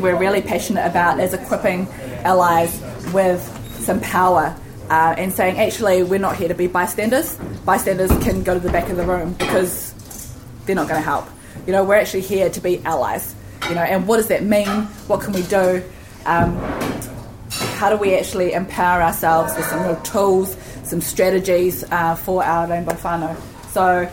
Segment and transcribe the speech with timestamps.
[0.00, 1.88] We're really passionate about is equipping
[2.24, 2.80] allies
[3.12, 3.40] with
[3.80, 4.56] some power
[4.90, 7.36] uh, and saying, actually, we're not here to be bystanders.
[7.64, 9.94] Bystanders can go to the back of the room because
[10.64, 11.26] they're not going to help.
[11.66, 13.34] You know, we're actually here to be allies.
[13.68, 14.68] You know, and what does that mean?
[15.08, 15.82] What can we do?
[16.24, 16.56] Um,
[17.76, 22.68] how do we actually empower ourselves with some real tools, some strategies uh, for our
[22.68, 23.36] rainbow whānau?
[23.72, 24.10] So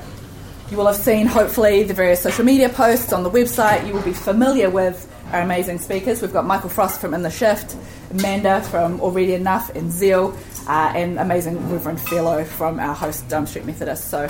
[0.72, 3.86] you will have seen, hopefully, the various social media posts on the website.
[3.86, 6.22] You will be familiar with our amazing speakers.
[6.22, 7.76] We've got Michael Frost from In the Shift,
[8.12, 10.38] Amanda from Already Enough and Zeal,
[10.68, 14.10] uh, and amazing Reverend Fellow from our host, Durham Street Methodist.
[14.10, 14.22] So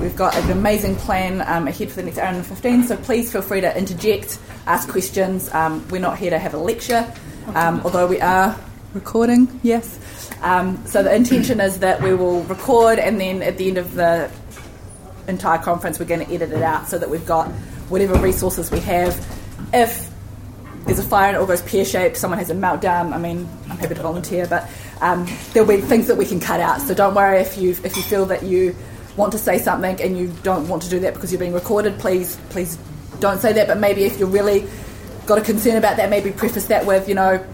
[0.00, 3.30] we've got an amazing plan um, ahead for the next hour and 15, so please
[3.30, 5.48] feel free to interject, ask questions.
[5.54, 7.10] Um, we're not here to have a lecture,
[7.54, 8.58] um, although we are
[8.92, 10.00] recording, yes.
[10.42, 13.94] Um, so the intention is that we will record and then at the end of
[13.94, 14.32] the
[15.28, 17.46] entire conference we're going to edit it out so that we've got
[17.88, 19.14] whatever resources we have.
[19.72, 20.10] If
[20.86, 23.48] there's a fire and it all goes pear shaped, someone has a meltdown, I mean,
[23.68, 24.68] I'm happy to volunteer, but
[25.00, 26.80] um, there'll be things that we can cut out.
[26.80, 28.74] So don't worry if you if you feel that you
[29.16, 31.98] want to say something and you don't want to do that because you're being recorded,
[31.98, 32.78] please please
[33.20, 33.68] don't say that.
[33.68, 34.66] But maybe if you're really
[35.26, 37.44] got a concern about that, maybe preface that with, you know,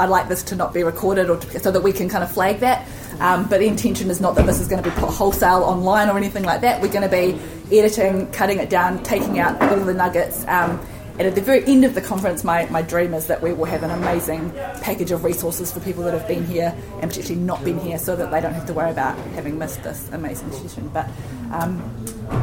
[0.00, 2.32] I'd like this to not be recorded, or to, so that we can kind of
[2.32, 2.88] flag that.
[3.20, 6.08] Um, but the intention is not that this is going to be put wholesale online
[6.08, 6.82] or anything like that.
[6.82, 7.38] We're going to be
[7.76, 10.44] editing, cutting it down, taking out all the nuggets.
[10.48, 10.80] Um,
[11.16, 13.66] and at the very end of the conference, my, my dream is that we will
[13.66, 14.50] have an amazing
[14.82, 18.16] package of resources for people that have been here and particularly not been here so
[18.16, 20.88] that they don't have to worry about having missed this amazing session.
[20.88, 21.08] But
[21.52, 21.80] um,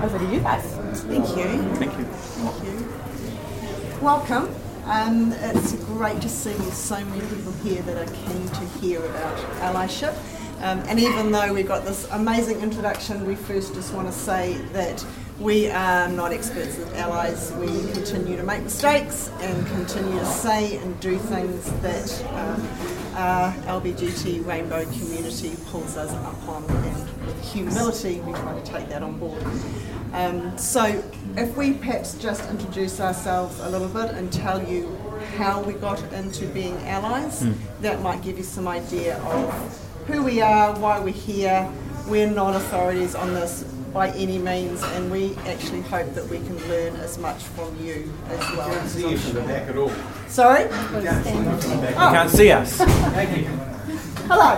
[0.02, 0.63] over to you guys.
[1.02, 1.63] Thank you.
[1.75, 2.05] Thank you.
[2.05, 4.02] Thank you.
[4.02, 4.55] Welcome.
[4.85, 9.38] Um, it's great to see so many people here that are keen to hear about
[9.59, 10.16] allyship.
[10.61, 14.53] Um, and even though we've got this amazing introduction, we first just want to say
[14.73, 15.06] that
[15.42, 17.52] we are not experts as allies.
[17.53, 22.67] We continue to make mistakes and continue to say and do things that um,
[23.16, 26.64] our LBGT rainbow community pulls us up on.
[26.69, 29.44] And with humility, we try to take that on board.
[30.13, 31.03] Um, so,
[31.35, 34.96] if we perhaps just introduce ourselves a little bit and tell you
[35.38, 37.47] how we got into being allies,
[37.80, 41.68] that might give you some idea of who we are, why we're here.
[42.07, 43.63] We're not authorities on this
[43.94, 48.12] by any means, and we actually hope that we can learn as much from you
[48.28, 48.69] as well.
[48.69, 49.91] Can't see you from the back at all.
[50.28, 50.69] Sorry?
[50.69, 51.96] Can't see you from the back.
[51.96, 52.12] Oh.
[52.13, 52.78] Can't see us.
[52.78, 53.47] Thank you.
[54.34, 54.56] Hello.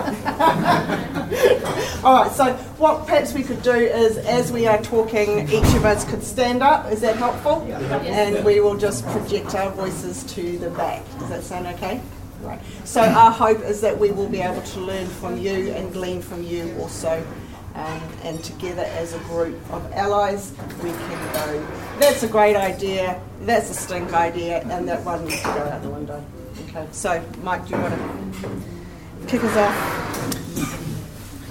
[2.04, 5.84] All right, so what perhaps we could do is, as we are talking, each of
[5.84, 6.92] us could stand up.
[6.92, 7.64] Is that helpful?
[7.68, 7.80] Yeah.
[8.02, 11.02] And we will just project our voices to the back.
[11.18, 12.00] Does that sound okay?
[12.42, 12.60] Right.
[12.84, 16.22] So our hope is that we will be able to learn from you and glean
[16.22, 17.26] from you also.
[17.74, 21.66] Um, and together as a group of allies, we can go,
[21.98, 25.82] that's a great idea, that's a stink idea, and that one needs to go out
[25.82, 26.24] the window.
[26.68, 29.74] Okay, so Mike, do you want to kick us off?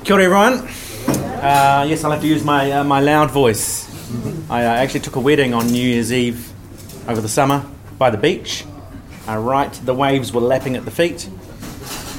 [0.05, 0.69] Kia ora, everyone.
[1.43, 3.89] Uh, yes, I'll have to use my, uh, my loud voice.
[4.49, 6.53] I uh, actually took a wedding on New Year's Eve
[7.09, 7.65] over the summer
[7.97, 8.63] by the beach.
[9.27, 11.29] Uh, right, the waves were lapping at the feet,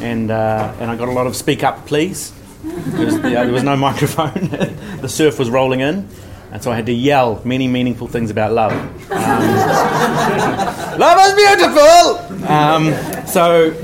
[0.03, 2.35] and, uh, and I got a lot of speak up, please.
[2.65, 4.49] Because the, uh, there was no microphone.
[5.01, 6.09] the surf was rolling in,
[6.51, 8.73] and so I had to yell many meaningful things about love.
[8.73, 9.09] Um,
[10.99, 12.49] love is beautiful!
[12.49, 13.75] Um, so,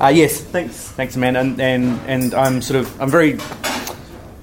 [0.00, 1.36] uh, yes, thanks, thanks, man.
[1.36, 3.34] And, and and I'm sort of I'm very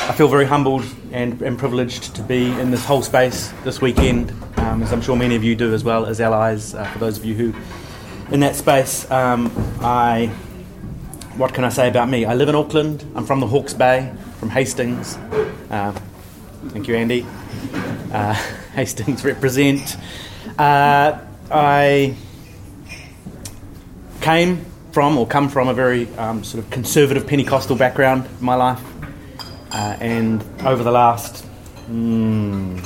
[0.03, 0.83] I feel very humbled
[1.13, 5.15] and, and privileged to be in this whole space this weekend, um, as I'm sure
[5.15, 6.75] many of you do as well as allies.
[6.75, 7.53] Uh, for those of you who
[8.29, 9.49] in that space, um,
[9.79, 10.29] I
[11.37, 12.25] what can I say about me?
[12.25, 13.03] I live in Auckland.
[13.15, 15.17] I'm from the Hawke's Bay, from Hastings.
[15.69, 15.91] Uh,
[16.67, 17.25] thank you, Andy.
[18.11, 18.33] Uh,
[18.73, 19.97] Hastings represent.
[20.59, 22.15] Uh, I
[24.21, 28.55] came from or come from a very um, sort of conservative Pentecostal background in my
[28.55, 28.81] life,
[29.71, 31.45] uh, and over the last
[31.89, 32.79] mm,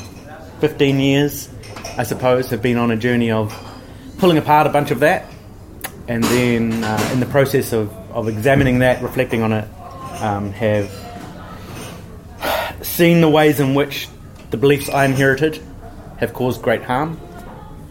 [0.62, 1.50] 15 years,
[1.98, 3.54] I suppose, have been on a journey of
[4.20, 5.26] pulling apart a bunch of that,
[6.08, 9.68] and then uh, in the process of, of examining that, reflecting on it,
[10.22, 10.90] um, have
[12.82, 14.10] seen the ways in which
[14.50, 15.62] the beliefs I inherited
[16.18, 17.20] have caused great harm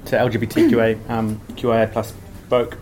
[0.06, 2.12] to LGBTQA um, QIA plus
[2.49, 2.76] folk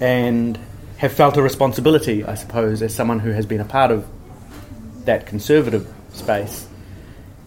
[0.00, 0.58] and
[0.96, 4.06] have felt a responsibility, I suppose, as someone who has been a part of
[5.04, 6.66] that conservative space,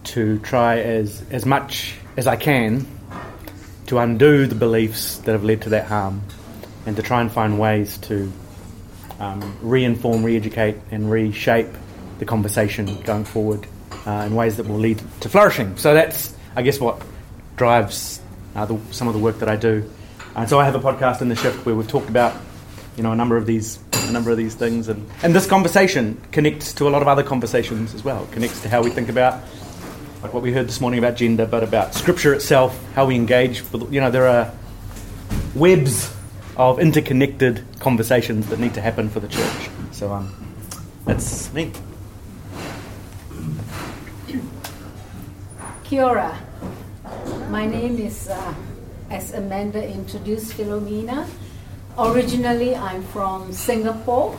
[0.04, 2.86] to try as, as much as I can
[3.86, 6.22] to undo the beliefs that have led to that harm
[6.86, 8.32] and to try and find ways to
[9.18, 11.68] um, re-inform, re-educate and reshape
[12.18, 13.66] the conversation going forward
[14.06, 15.76] uh, in ways that will lead to flourishing.
[15.76, 17.02] So that's, I guess, what
[17.56, 18.20] drives
[18.54, 19.88] uh, the, some of the work that I do.
[20.34, 22.34] And so I have a podcast in the shift where we've talked about,
[22.96, 26.20] you know, a number of these a number of these things, and, and this conversation
[26.32, 28.24] connects to a lot of other conversations as well.
[28.24, 29.40] It connects to how we think about,
[30.24, 33.62] like what we heard this morning about gender, but about Scripture itself, how we engage.
[33.70, 34.52] With, you know, there are
[35.54, 36.12] webs
[36.56, 39.70] of interconnected conversations that need to happen for the church.
[39.90, 40.32] So um,
[41.04, 41.72] that's me.
[45.84, 46.38] Kia ora.
[47.50, 48.54] My name is, uh,
[49.10, 51.28] as Amanda introduced, Philomena.
[51.98, 54.38] Originally, I'm from Singapore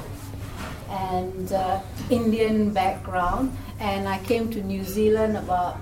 [0.89, 1.79] and uh,
[2.09, 5.77] Indian background, and I came to New Zealand about,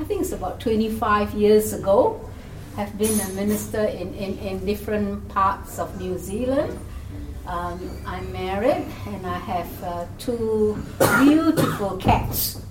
[0.00, 2.28] I think it's about 25 years ago.
[2.76, 6.78] Have been a minister in, in, in different parts of New Zealand.
[7.46, 10.78] Um, I'm married and I have uh, two
[11.20, 12.62] beautiful cats,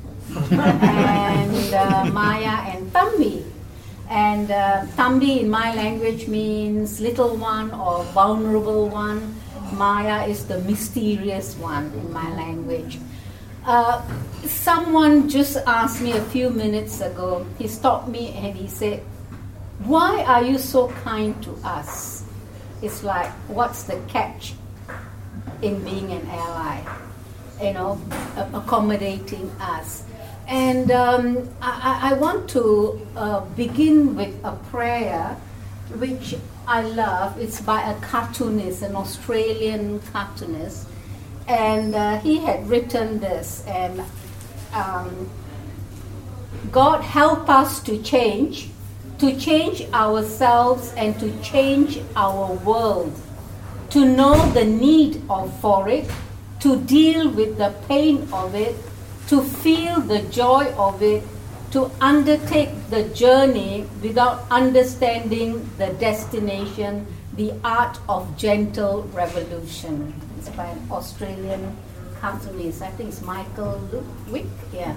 [0.49, 3.45] and uh, Maya and Tambi.
[4.09, 9.35] And uh, Tambi in my language means little one or vulnerable one.
[9.73, 12.97] Maya is the mysterious one in my language.
[13.65, 14.01] Uh,
[14.45, 19.03] someone just asked me a few minutes ago, he stopped me and he said,
[19.85, 22.23] Why are you so kind to us?
[22.81, 24.53] It's like, what's the catch
[25.61, 26.81] in being an ally?
[27.61, 28.01] You know,
[28.53, 30.03] accommodating us.
[30.47, 35.37] And um, I, I, want to uh, begin with a prayer
[35.95, 36.35] which
[36.67, 37.39] I love.
[37.39, 40.87] It's by a cartoonist, an Australian cartoonist.
[41.47, 44.03] And uh, he had written this, and
[44.73, 45.29] um,
[46.71, 48.70] God help us to change,
[49.21, 53.13] to change ourselves and to change our world,
[53.91, 56.09] to know the need of for it,
[56.59, 58.75] to deal with the pain of it,
[59.27, 61.21] to feel the joy of it,
[61.69, 67.05] to undertake the journey without understanding the destination,
[67.37, 70.15] the art of gentle revolution.
[70.39, 71.77] It's by an Australian
[72.19, 72.81] cartoonist.
[72.81, 73.79] I think it's Michael
[74.29, 74.47] Wick.
[74.73, 74.95] Yeah.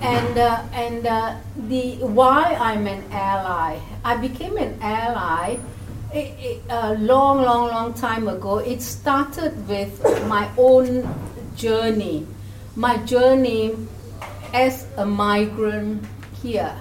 [0.00, 1.36] And uh, and uh,
[1.68, 3.78] the why I'm an ally.
[4.04, 5.58] I became an ally
[6.12, 8.58] a long, long, long time ago.
[8.58, 11.06] It started with my own
[11.54, 12.26] journey
[12.76, 13.76] my journey
[14.54, 16.04] as a migrant
[16.42, 16.74] here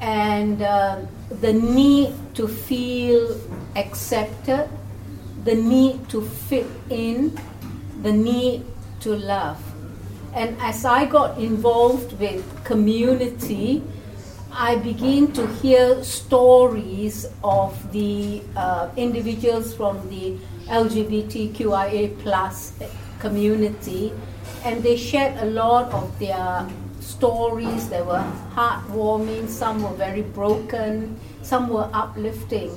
[0.00, 1.00] and uh,
[1.40, 3.40] the need to feel
[3.74, 4.68] accepted,
[5.44, 7.36] the need to fit in,
[8.02, 8.64] the need
[9.00, 9.60] to love.
[10.38, 13.82] And as I got involved with community,
[14.52, 20.38] I begin to hear stories of the uh, individuals from the
[20.70, 22.78] LGBTQIA plus
[23.18, 24.12] community
[24.64, 26.68] and they shared a lot of their
[27.00, 27.88] stories.
[27.88, 28.22] They were
[28.54, 32.70] heartwarming, some were very broken, some were uplifting.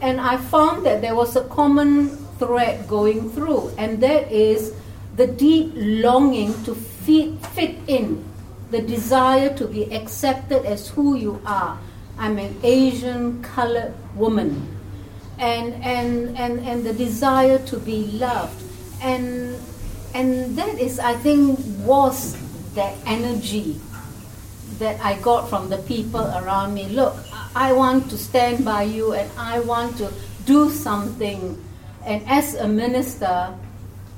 [0.00, 4.72] And I found that there was a common thread going through, and that is
[5.16, 8.24] the deep longing to fit, in,
[8.70, 11.78] the desire to be accepted as who you are.
[12.18, 14.78] I'm an Asian colored woman.
[15.38, 18.62] And, and, and, and the desire to be loved.
[19.02, 19.56] And
[20.14, 22.36] and that is i think was
[22.74, 23.80] that energy
[24.78, 27.16] that i got from the people around me look
[27.54, 30.12] i want to stand by you and i want to
[30.44, 31.56] do something
[32.04, 33.54] and as a minister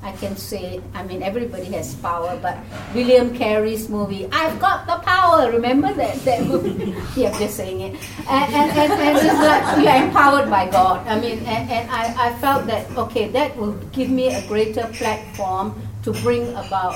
[0.01, 2.57] I can say, I mean, everybody has power, but
[2.93, 5.51] William Carey's movie, I've got the power.
[5.51, 6.93] Remember that, that movie?
[7.15, 7.95] yeah, just saying it.
[8.29, 11.07] And, and, and, and it's like you're empowered by God.
[11.07, 14.87] I mean, and, and I, I felt that, okay, that will give me a greater
[14.93, 15.73] platform
[16.03, 16.95] to bring about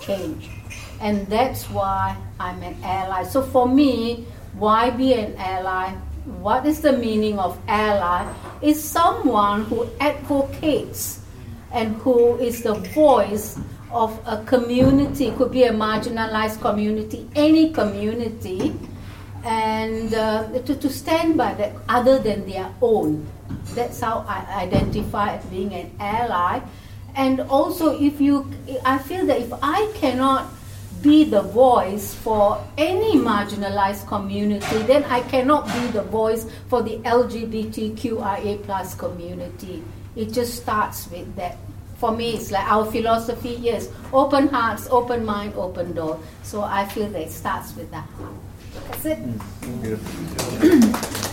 [0.00, 0.48] change.
[1.00, 3.24] And that's why I'm an ally.
[3.24, 5.92] So for me, why be an ally?
[6.40, 8.32] What is the meaning of ally?
[8.62, 11.21] Is someone who advocates
[11.72, 13.58] and who is the voice
[13.90, 18.74] of a community, it could be a marginalized community, any community,
[19.44, 23.26] and uh, to, to stand by that other than their own.
[23.74, 26.60] That's how I identify as being an ally.
[27.14, 28.50] And also, if you,
[28.84, 30.50] I feel that if I cannot
[31.02, 36.98] be the voice for any marginalized community, then I cannot be the voice for the
[36.98, 39.82] LGBTQIA plus community.
[40.16, 41.56] It just starts with that.
[41.96, 46.18] For me, it's like our philosophy, yes, open hearts, open mind, open door.
[46.42, 48.08] So I feel that it starts with that.
[48.88, 49.18] That's it.
[49.62, 51.28] Mm,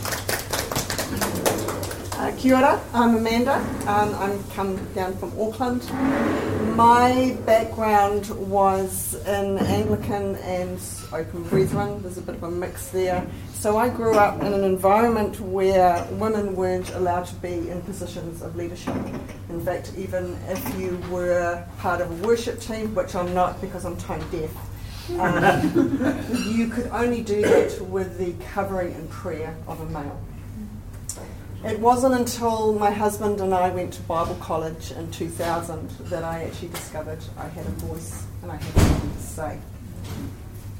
[2.20, 3.56] uh, Kia ora, I'm Amanda.
[3.88, 5.90] Um, I'm come down from Auckland.
[6.76, 10.80] My background was in Anglican and
[11.14, 12.02] Open Brethren.
[12.02, 13.26] There's a bit of a mix there.
[13.54, 18.42] So I grew up in an environment where women weren't allowed to be in positions
[18.42, 18.96] of leadership.
[19.50, 23.86] In fact, even if you were part of a worship team, which I'm not because
[23.86, 24.52] I'm tone deaf,
[25.18, 30.20] um, you could only do that with the covering and prayer of a male.
[31.66, 36.44] It wasn't until my husband and I went to Bible college in 2000 that I
[36.44, 39.60] actually discovered I had a voice and I had something to say.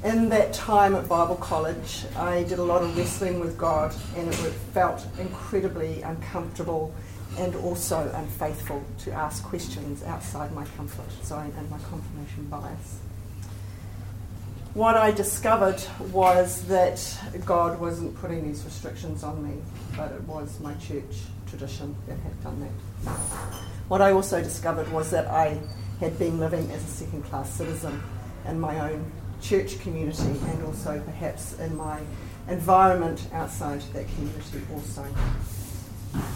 [0.06, 4.30] In that time at Bible college, I did a lot of wrestling with God and
[4.30, 6.94] it felt incredibly uncomfortable
[7.38, 13.00] and also unfaithful to ask questions outside my comfort zone and my confirmation bias
[14.80, 15.84] what I discovered
[16.14, 17.06] was that
[17.46, 19.62] God wasn't putting these restrictions on me,
[19.98, 21.18] but it was my church
[21.50, 23.12] tradition that had done that.
[23.90, 25.60] What I also discovered was that I
[26.00, 28.02] had been living as a second class citizen
[28.48, 32.00] in my own church community and also perhaps in my
[32.48, 35.06] environment outside that community also.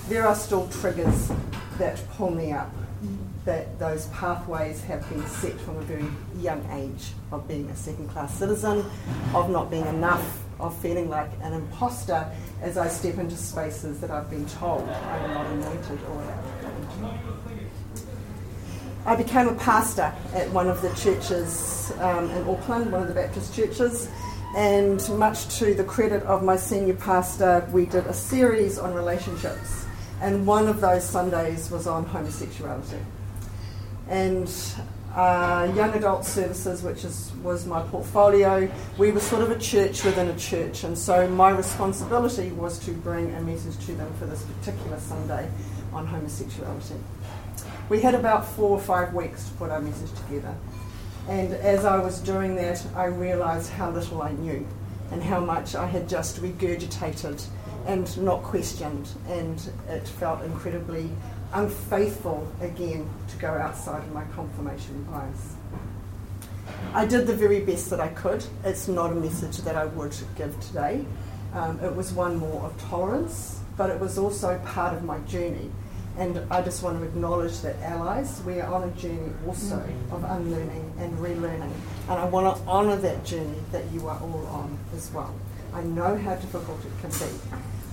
[0.09, 1.31] There are still triggers
[1.77, 2.73] that pull me up
[3.45, 6.05] that those pathways have been set from a very
[6.39, 8.85] young age of being a second class citizen,
[9.33, 12.25] of not being enough, of feeling like an imposter
[12.61, 16.39] as I step into spaces that I've been told I'm not anointed or
[19.05, 23.13] I became a pastor at one of the churches um, in Auckland, one of the
[23.13, 24.09] Baptist churches,
[24.55, 29.85] and much to the credit of my senior pastor, we did a series on relationships,
[30.21, 32.99] and one of those Sundays was on homosexuality
[34.09, 34.49] and
[35.15, 38.69] uh, young adult services, which is, was my portfolio.
[38.97, 42.91] We were sort of a church within a church, and so my responsibility was to
[42.91, 45.49] bring a message to them for this particular Sunday
[45.93, 46.95] on homosexuality.
[47.89, 50.55] We had about four or five weeks to put our message together,
[51.29, 54.65] and as I was doing that, I realised how little I knew
[55.11, 57.45] and how much I had just regurgitated
[57.85, 61.11] and not questioned, and it felt incredibly
[61.53, 65.55] unfaithful again to go outside of my confirmation bias.
[66.93, 68.45] I did the very best that I could.
[68.63, 71.05] It's not a message that I would give today.
[71.53, 75.69] Um, it was one more of tolerance, but it was also part of my journey.
[76.17, 80.23] And I just want to acknowledge that allies, we are on a journey also of
[80.23, 81.71] unlearning and relearning.
[82.09, 85.33] And I want to honour that journey that you are all on as well.
[85.73, 87.33] I know how difficult it can be.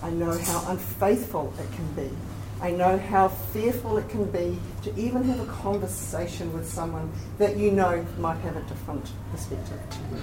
[0.02, 2.10] I know how unfaithful it can be.
[2.62, 7.56] I know how fearful it can be to even have a conversation with someone that
[7.56, 10.22] you know might have a different perspective to you.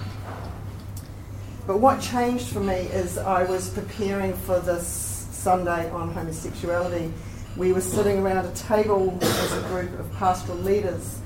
[1.65, 4.87] But what changed for me is I was preparing for this
[5.31, 7.11] Sunday on homosexuality.
[7.57, 11.19] We were sitting around a table as a group of pastoral leaders,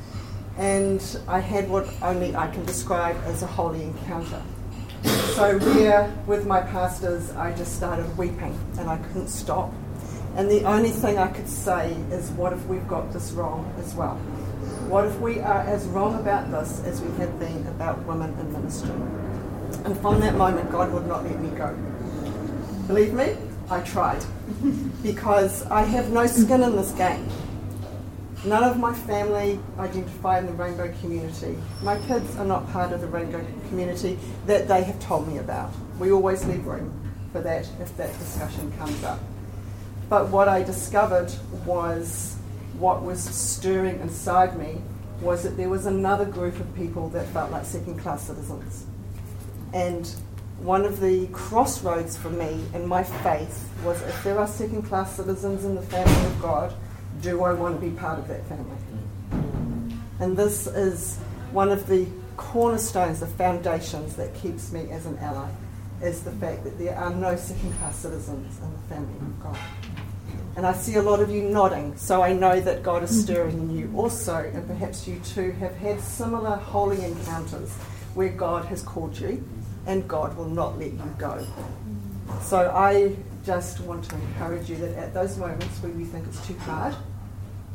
[0.58, 4.42] and I had what only I can describe as a holy encounter.
[5.36, 9.74] So, there with my pastors, I just started weeping and I couldn't stop.
[10.36, 13.94] And the only thing I could say is, what if we've got this wrong as
[13.94, 14.16] well?
[14.88, 18.52] What if we are as wrong about this as we have been about women in
[18.54, 18.92] ministry?
[19.86, 21.76] And from that moment, God would not let me go.
[22.88, 23.36] Believe me,
[23.70, 24.24] I tried.
[25.04, 27.28] because I have no skin in this game.
[28.44, 31.58] None of my family identify in the rainbow community.
[31.84, 35.72] My kids are not part of the rainbow community that they have told me about.
[36.00, 36.92] We always leave room
[37.32, 39.20] for that if that discussion comes up.
[40.12, 41.34] But what I discovered
[41.66, 42.36] was
[42.78, 44.82] what was stirring inside me
[45.22, 48.86] was that there was another group of people that felt like second class citizens.
[49.74, 50.06] And
[50.60, 55.16] one of the crossroads for me in my faith was if there are second class
[55.16, 56.74] citizens in the family of God,
[57.22, 58.78] do I want to be part of that family?
[60.20, 61.20] And this is
[61.54, 65.50] one of the cornerstones, the foundations that keeps me as an ally,
[66.02, 69.58] is the fact that there are no second class citizens in the family of God.
[70.56, 73.22] And I see a lot of you nodding, so I know that God is mm-hmm.
[73.22, 77.72] stirring in you also, and perhaps you too have had similar holy encounters
[78.14, 79.44] where God has called you
[79.88, 81.46] and God will not let you go.
[82.42, 83.16] So I
[83.46, 86.96] just want to encourage you that at those moments where you think it's too hard,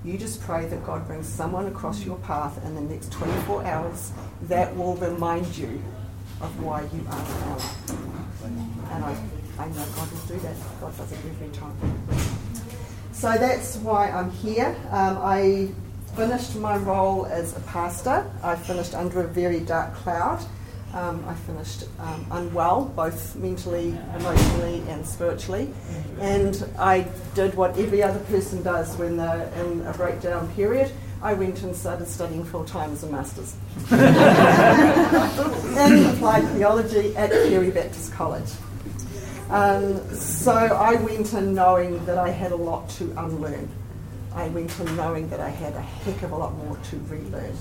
[0.04, 4.12] you just pray that God brings someone across your path in the next 24 hours
[4.42, 5.82] that will remind you
[6.40, 8.74] of why you are an.
[8.92, 9.16] And I,
[9.58, 10.56] I know God will do that.
[10.80, 12.45] God does it every time.
[13.16, 14.76] So that's why I'm here.
[14.90, 15.68] Um, I
[16.14, 18.30] finished my role as a pastor.
[18.42, 20.44] I finished under a very dark cloud.
[20.92, 25.72] Um, I finished um, unwell, both mentally, emotionally, and spiritually.
[26.20, 30.92] And I did what every other person does when they're in a breakdown period.
[31.22, 33.54] I went and started studying full time as a master's
[33.92, 33.98] in
[36.14, 38.50] applied theology at Carey Baptist College.
[39.50, 43.68] Um, so I went in knowing that I had a lot to unlearn.
[44.34, 47.56] I went in knowing that I had a heck of a lot more to relearn.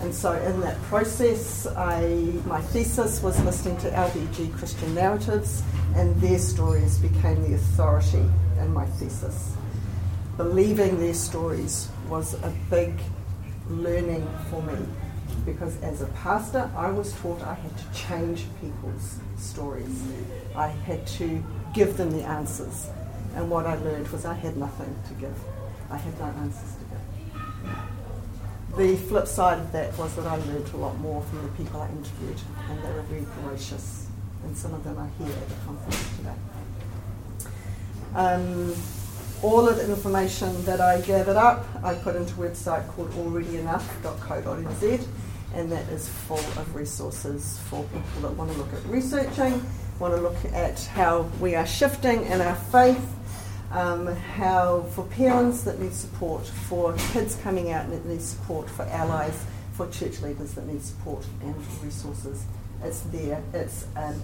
[0.00, 2.06] And so in that process, I,
[2.46, 5.64] my thesis was listening to LDG Christian narratives,
[5.96, 8.24] and their stories became the authority
[8.60, 9.56] in my thesis.
[10.36, 12.94] Believing their stories was a big
[13.68, 14.86] learning for me
[15.44, 20.02] because as a pastor, I was taught I had to change people's stories.
[20.58, 22.88] I had to give them the answers.
[23.36, 25.38] And what I learned was I had nothing to give.
[25.88, 28.76] I had no answers to give.
[28.76, 31.80] The flip side of that was that I learned a lot more from the people
[31.80, 34.08] I interviewed, and they were very gracious.
[34.42, 36.34] And some of them are here at the conference today.
[38.16, 38.74] Um,
[39.42, 45.06] all of the information that I gathered up, I put into a website called alreadyenough.co.nz,
[45.54, 49.62] and that is full of resources for people that want to look at researching,
[49.98, 53.04] want to look at how we are shifting in our faith,
[53.72, 58.82] um, how for parents that need support, for kids coming out that need support, for
[58.84, 62.44] allies, for church leaders that need support and resources.
[62.82, 63.42] It's there.
[63.52, 64.14] It's a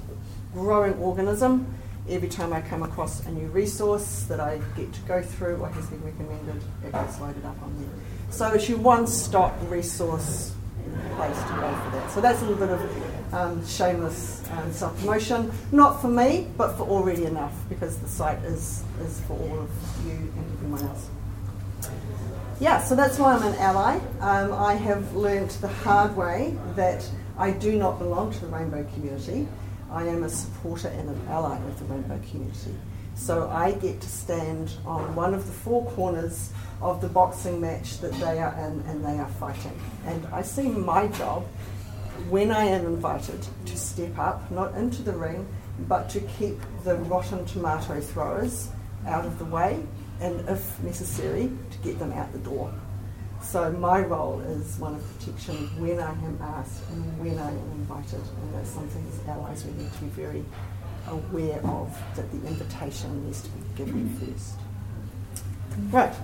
[0.53, 1.75] growing organism.
[2.09, 5.69] Every time I come across a new resource that I get to go through or
[5.71, 8.31] has been recommended, it gets loaded up on there.
[8.31, 10.55] So it's your one-stop resource
[11.17, 12.11] place to go for that.
[12.11, 12.81] So that's a little bit of
[13.35, 15.51] um, shameless um, self-promotion.
[15.73, 19.71] Not for me, but for already enough, because the site is, is for all of
[20.07, 21.09] you and everyone else.
[22.61, 24.01] Yeah, so that's why I'm an ally.
[24.21, 28.87] Um, I have learned the hard way that I do not belong to the rainbow
[28.95, 29.49] community.
[29.91, 32.75] I am a supporter and an ally of the rainbow community.
[33.17, 37.99] So I get to stand on one of the four corners of the boxing match
[37.99, 39.79] that they are in and they are fighting.
[40.07, 41.47] And I see my job
[42.29, 45.47] when I am invited to step up, not into the ring,
[45.89, 48.69] but to keep the rotten tomato throwers
[49.07, 49.85] out of the way
[50.21, 52.73] and, if necessary, to get them out the door.
[53.43, 57.71] So my role is one of protection when I am asked and when I am
[57.73, 60.45] invited, and that's something as allies we need to be very
[61.09, 64.55] aware of that the invitation needs to be given first.
[65.91, 66.15] Right.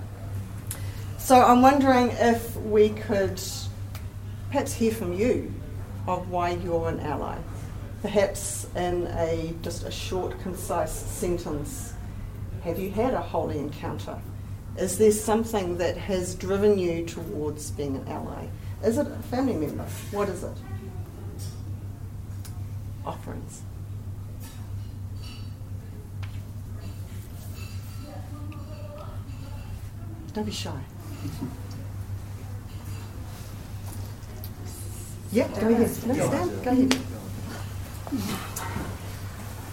[1.19, 3.39] So I'm wondering if we could
[4.49, 5.53] perhaps hear from you
[6.07, 7.37] of why you're an ally.
[8.01, 11.93] Perhaps in a just a short, concise sentence.
[12.63, 14.19] Have you had a holy encounter?
[14.77, 18.47] Is there something that has driven you towards being an ally?
[18.83, 19.85] Is it a family member?
[20.11, 20.57] What is it?
[23.05, 23.61] Offerings.
[30.33, 30.79] Don't be shy.
[35.31, 36.05] Yeah, go ahead.
[36.05, 36.63] No, stand.
[36.63, 36.97] Go ahead.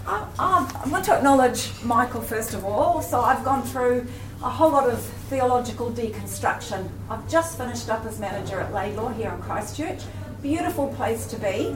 [0.07, 3.03] I, I want to acknowledge Michael first of all.
[3.03, 4.07] So I've gone through
[4.43, 6.89] a whole lot of theological deconstruction.
[7.11, 10.03] I've just finished up as manager at Laidlaw here in Christchurch.
[10.41, 11.75] Beautiful place to be.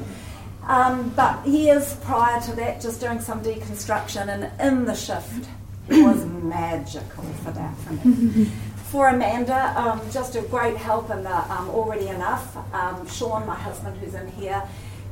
[0.69, 5.49] Um, but years prior to that, just doing some deconstruction, and in the shift,
[5.89, 8.49] it was magical for that for me.
[8.93, 12.75] For Amanda, um, just a great help in the um, Already Enough.
[12.75, 14.63] Um, Sean, my husband, who's in here,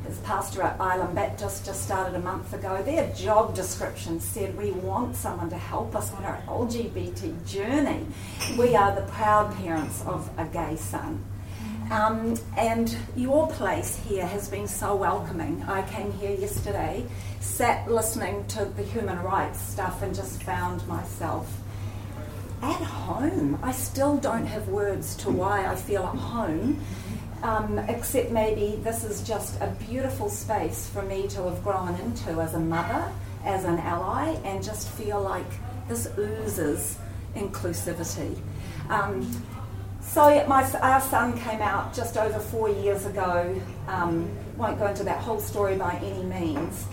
[0.06, 2.82] is pastor at Ilam Baptist, just started a month ago.
[2.82, 8.04] Their job description said, We want someone to help us on our LGBT journey.
[8.58, 11.24] We are the proud parents of a gay son.
[11.90, 15.62] Um, and your place here has been so welcoming.
[15.62, 17.06] I came here yesterday,
[17.40, 21.50] sat listening to the human rights stuff, and just found myself
[22.62, 23.58] at home.
[23.62, 26.80] I still don't have words to why I feel at home,
[27.42, 32.40] um, except maybe this is just a beautiful space for me to have grown into
[32.40, 33.10] as a mother,
[33.44, 35.50] as an ally, and just feel like
[35.88, 36.98] this oozes
[37.34, 38.38] inclusivity.
[38.88, 39.44] Um,
[40.00, 43.60] so my, our son came out just over four years ago.
[43.86, 46.84] Um, won't go into that whole story by any means.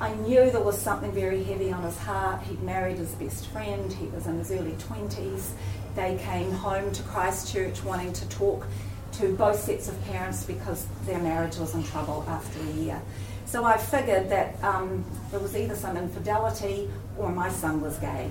[0.00, 2.42] I knew there was something very heavy on his heart.
[2.42, 3.92] He'd married his best friend.
[3.92, 5.50] He was in his early 20s.
[5.94, 8.66] They came home to Christchurch wanting to talk
[9.12, 13.00] to both sets of parents because their marriage was in trouble after a year.
[13.46, 18.30] So I figured that um, there was either some infidelity or my son was gay.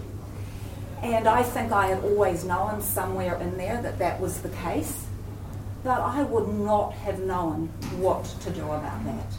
[1.02, 5.06] And I think I had always known somewhere in there that that was the case,
[5.84, 9.34] but I would not have known what to do about that.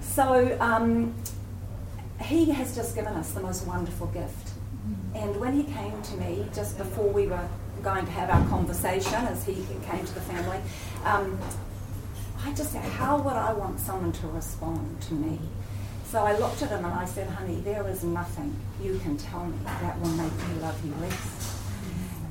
[0.00, 1.14] So um,
[2.20, 4.50] he has just given us the most wonderful gift.
[5.14, 7.48] And when he came to me just before we were
[7.82, 9.54] going to have our conversation, as he
[9.84, 10.60] came to the family,
[11.04, 11.38] um,
[12.44, 15.38] I just said, How would I want someone to respond to me?
[16.04, 19.44] So I looked at him and I said, Honey, there is nothing you can tell
[19.46, 21.62] me that will make me love you less.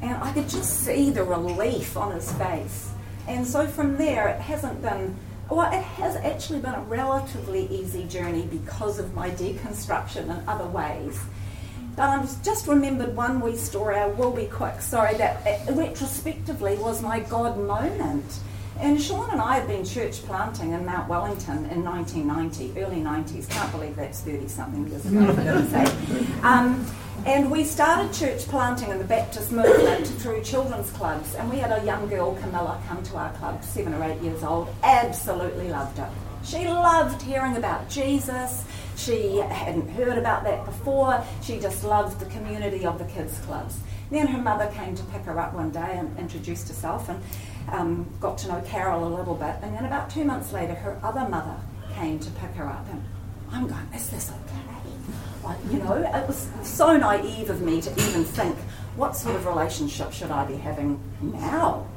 [0.02, 2.92] And I could just see the relief on his face.
[3.28, 5.16] And so from there, it hasn't been,
[5.50, 10.68] well, it has actually been a relatively easy journey because of my deconstruction in other
[10.68, 11.20] ways.
[11.96, 17.02] But I've just remembered one wee story, I will be quick, sorry, that retrospectively was
[17.02, 18.40] my God moment.
[18.80, 23.50] And Sean and I had been church planting in Mount Wellington in 1990, early 90s.
[23.50, 26.26] Can't believe that's 30 something years ago, for goodness sake.
[26.44, 26.86] Um,
[27.26, 31.36] and we started church planting in the Baptist movement through children's clubs.
[31.36, 34.44] And we had a young girl, Camilla, come to our club, seven or eight years
[34.44, 36.08] old, absolutely loved it.
[36.44, 38.64] She loved hearing about Jesus.
[38.96, 41.24] She hadn't heard about that before.
[41.42, 43.80] She just loved the community of the kids' clubs.
[44.10, 47.22] Then her mother came to pick her up one day and introduced herself and
[47.72, 49.56] um, got to know Carol a little bit.
[49.62, 51.58] And then about two months later, her other mother
[51.94, 52.88] came to pick her up.
[52.90, 53.04] And
[53.52, 54.49] I'm going, is this okay?
[55.72, 58.56] You know, it was so naive of me to even think,
[58.96, 61.88] what sort of relationship should I be having now?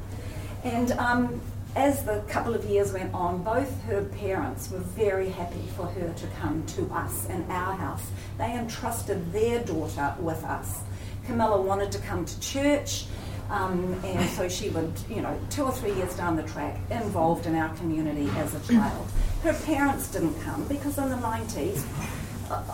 [0.63, 1.41] And um,
[1.75, 6.13] as the couple of years went on, both her parents were very happy for her
[6.13, 8.05] to come to us in our house.
[8.37, 10.79] They entrusted their daughter with us.
[11.25, 13.05] Camilla wanted to come to church,
[13.49, 17.45] um, and so she would, you know, two or three years down the track, involved
[17.45, 19.07] in our community as a child.
[19.41, 21.83] Her parents didn't come because in the 90s,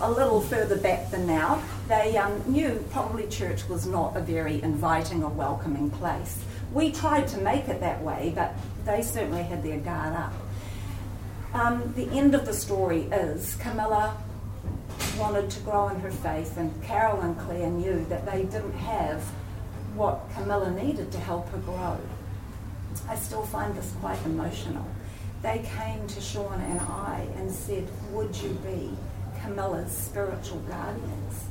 [0.02, 4.62] a little further back than now, they um, knew probably church was not a very
[4.62, 6.44] inviting or welcoming place.
[6.74, 8.54] We tried to make it that way, but
[8.86, 10.34] they certainly had their guard up.
[11.54, 14.16] Um, the end of the story is Camilla
[15.18, 19.22] wanted to grow in her faith, and Carol and Claire knew that they didn't have
[19.96, 22.00] what Camilla needed to help her grow.
[23.08, 24.86] I still find this quite emotional.
[25.42, 28.92] They came to Sean and I and said, Would you be
[29.42, 31.44] Camilla's spiritual guardians?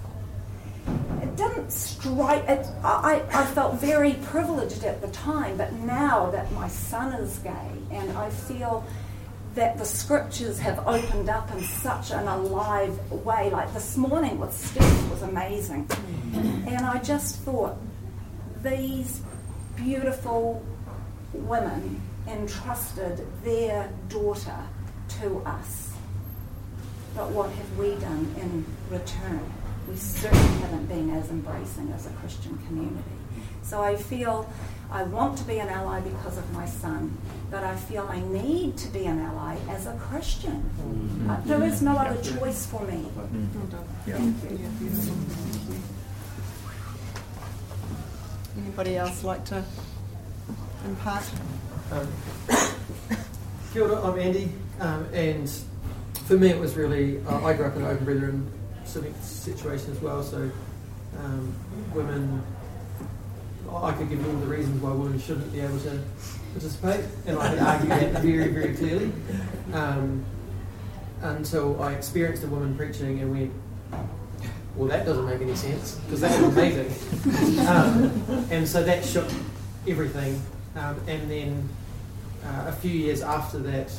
[1.23, 6.51] It didn't strike, it, I, I felt very privileged at the time, but now that
[6.53, 8.85] my son is gay and I feel
[9.55, 13.51] that the scriptures have opened up in such an alive way.
[13.51, 15.89] Like this morning with Steph was amazing.
[16.33, 17.77] And I just thought,
[18.63, 19.21] these
[19.77, 20.65] beautiful
[21.33, 24.61] women entrusted their daughter
[25.21, 25.88] to us.
[27.19, 29.41] But what have we done in return?
[29.89, 33.03] We certainly haven't been as embracing as a Christian community.
[33.63, 34.49] So I feel
[34.89, 37.19] I want to be an ally because of my son,
[37.51, 40.63] but I feel I need to be an ally as a Christian.
[40.81, 41.31] Mm-hmm.
[41.31, 43.05] Uh, there is no other choice for me.
[44.07, 44.15] Yeah.
[48.57, 49.65] Anybody else like to
[50.87, 51.29] impart?
[51.91, 52.09] Um,
[53.73, 55.51] kia ora, I'm Andy, um, and
[56.29, 58.53] for me it was really, uh, I grew up in an open
[58.85, 60.51] civic situation as well, so
[61.19, 61.55] um,
[61.95, 62.43] women,
[63.73, 65.99] I could give all the reasons why women shouldn't be able to
[66.53, 69.11] participate, and I could argue that very, very clearly,
[69.73, 70.23] um,
[71.23, 73.53] until I experienced a woman preaching and went,
[74.77, 77.67] well, that doesn't make any sense because that was amazing.
[77.67, 79.29] um, and so that shook
[79.89, 80.41] everything.
[80.77, 81.69] Um, and then
[82.45, 83.91] uh, a few years after that,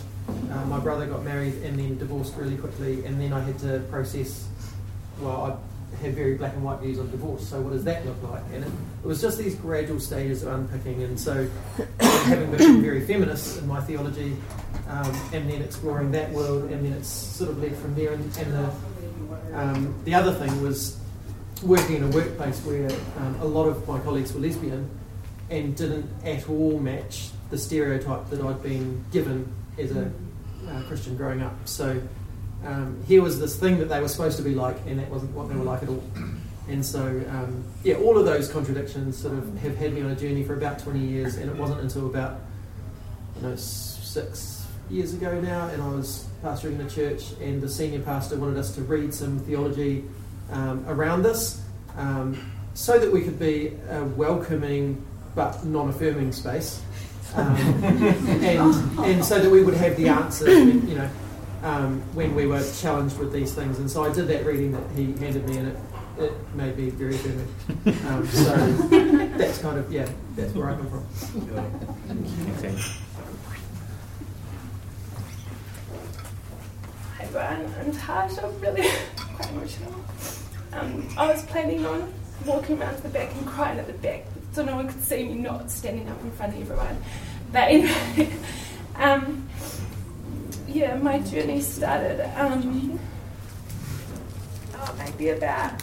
[0.51, 3.05] uh, my brother got married and then divorced really quickly.
[3.05, 4.47] And then I had to process,
[5.19, 5.59] well,
[5.97, 7.47] I had very black and white views on divorce.
[7.47, 8.43] So what does that look like?
[8.53, 8.71] And it,
[9.03, 11.03] it was just these gradual stages of unpicking.
[11.03, 11.47] And so
[11.99, 14.35] having become very feminist in my theology,
[14.87, 18.13] um, and then exploring that world, and then it's sort of led from there.
[18.13, 18.73] And, and the
[19.53, 20.99] um, the other thing was
[21.63, 24.89] working in a workplace where um, a lot of my colleagues were lesbian
[25.49, 30.11] and didn't at all match the stereotype that I'd been given as a
[30.67, 31.55] uh, Christian growing up.
[31.65, 32.01] So
[32.65, 35.31] um, here was this thing that they were supposed to be like, and that wasn't
[35.33, 36.03] what they were like at all.
[36.67, 40.15] And so, um, yeah, all of those contradictions sort of have had me on a
[40.15, 42.41] journey for about 20 years, and it wasn't until about,
[43.37, 48.01] you know, six years ago now, and I was pastoring the church, and the senior
[48.01, 50.03] pastor wanted us to read some theology
[50.51, 51.61] um, around this,
[51.97, 52.37] um,
[52.75, 55.03] so that we could be a welcoming
[55.35, 56.81] but non-affirming space,
[57.35, 61.09] um, and and so that we would have the answers, when, you know,
[61.63, 63.79] um, when we were challenged with these things.
[63.79, 65.77] And so I did that reading that he handed me, and it
[66.17, 67.47] it made me very affirming.
[68.07, 68.55] Um, so
[69.37, 71.05] that's kind of yeah, that's where I come from.
[72.07, 72.83] Thanks, Andy.
[77.31, 78.37] Brian and Taj.
[78.39, 78.87] I'm really
[79.17, 79.93] quite emotional.
[80.73, 82.13] Um, I was planning on
[82.45, 85.23] walking around to the back and crying at the back so no one could see
[85.23, 86.97] me not standing up in front of everyone.
[87.51, 88.29] But anyway,
[88.95, 89.47] um,
[90.67, 92.99] yeah, my journey started um,
[94.75, 95.81] oh, maybe about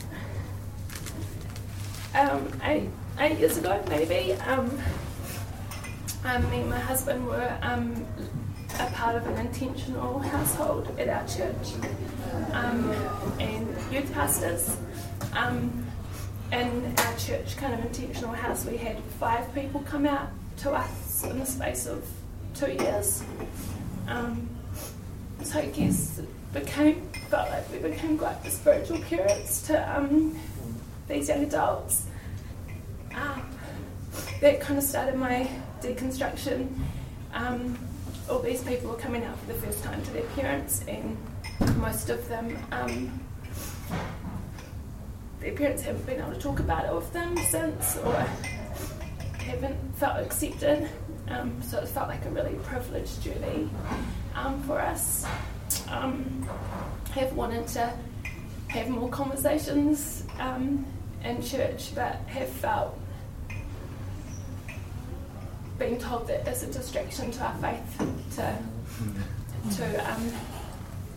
[2.15, 4.33] um, eight, eight years ago, maybe.
[4.35, 4.79] Um,
[6.25, 8.05] um, me and my husband were um,
[8.81, 11.75] a part of an intentional household at our church
[12.53, 12.91] um,
[13.39, 14.77] and youth pastors.
[15.35, 15.86] Um,
[16.53, 20.29] in our church kind of intentional house, we had five people come out
[20.59, 22.07] to us in the space of
[22.55, 23.23] two years.
[24.09, 24.49] Um,
[25.43, 26.21] so I guess
[26.53, 30.39] became felt like we became quite the spiritual parents to um,
[31.09, 32.07] these young adults.
[33.15, 33.43] Um,
[34.41, 35.49] that kind of started my
[35.81, 36.69] deconstruction.
[37.35, 37.79] Um,
[38.31, 41.17] all these people were coming out for the first time to their parents, and
[41.79, 43.21] most of them, um,
[45.41, 48.27] their parents haven't been able to talk about it with them since, or
[49.39, 50.89] haven't felt accepted.
[51.29, 53.69] Um, so it felt like a really privileged journey
[54.35, 55.27] um, for us.
[55.89, 56.49] Um,
[57.13, 57.93] have wanted to
[58.69, 60.85] have more conversations um,
[61.25, 62.99] in church, but have felt
[65.79, 67.99] being told that it's a distraction to our faith
[68.37, 68.59] to
[69.77, 70.33] to um,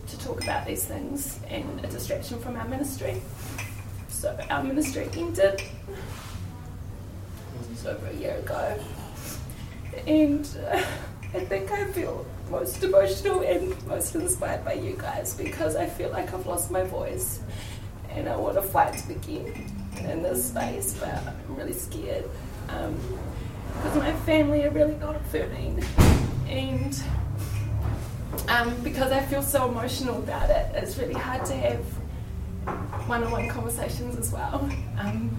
[0.06, 3.22] to talk about these things and a distraction from our ministry.
[4.20, 5.62] So our ministry ended
[7.70, 8.78] just over a year ago,
[10.06, 10.84] and uh,
[11.32, 16.10] I think I feel most emotional and most inspired by you guys because I feel
[16.10, 17.40] like I've lost my voice
[18.10, 22.28] and I want to fight to again in this space, but I'm really scared.
[22.68, 23.00] Um,
[23.72, 25.82] because my family are really not affirming
[26.46, 27.02] and
[28.48, 31.82] um, because I feel so emotional about it, it's really hard to have
[33.06, 34.68] one-on-one conversations as well.
[34.98, 35.30] Um,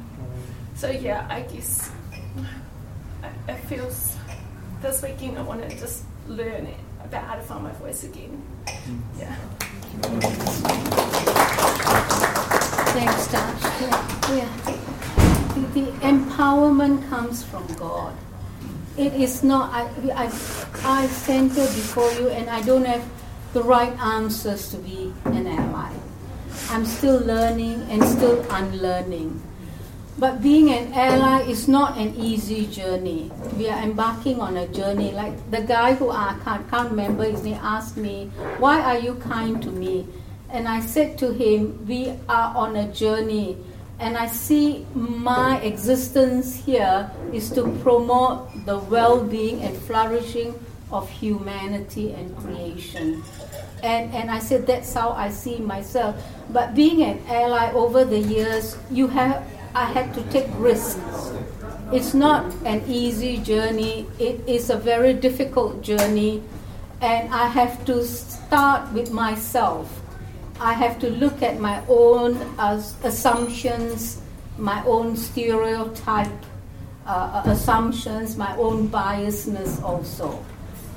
[0.75, 1.91] so yeah, I guess
[3.47, 4.15] it feels
[4.81, 6.67] this weekend I want to just learn
[7.03, 8.41] about how to find my voice again.
[9.17, 9.35] Yeah.
[12.93, 13.63] Thanks, Tash.
[13.81, 14.49] Yeah, yeah.
[15.53, 18.15] The, the empowerment comes from God.
[18.97, 20.25] It is not, I, I,
[20.83, 23.03] I center before you and I don't have
[23.53, 25.91] the right answers to be an ally.
[26.69, 29.41] I'm still learning and still unlearning.
[30.17, 33.31] But being an ally is not an easy journey.
[33.57, 35.11] We are embarking on a journey.
[35.11, 38.99] Like the guy who ah, I can't, can't remember his name asked me, Why are
[38.99, 40.07] you kind to me?
[40.49, 43.57] And I said to him, We are on a journey.
[43.99, 50.53] And I see my existence here is to promote the well being and flourishing
[50.91, 53.23] of humanity and creation.
[53.83, 56.15] And, and I said, That's how I see myself.
[56.49, 61.31] But being an ally over the years, you have I had to take risks.
[61.93, 66.43] It's not an easy journey, it is a very difficult journey,
[66.99, 70.01] and I have to start with myself.
[70.59, 74.21] I have to look at my own uh, assumptions,
[74.57, 76.45] my own stereotype
[77.05, 80.43] uh, assumptions, my own biasness also.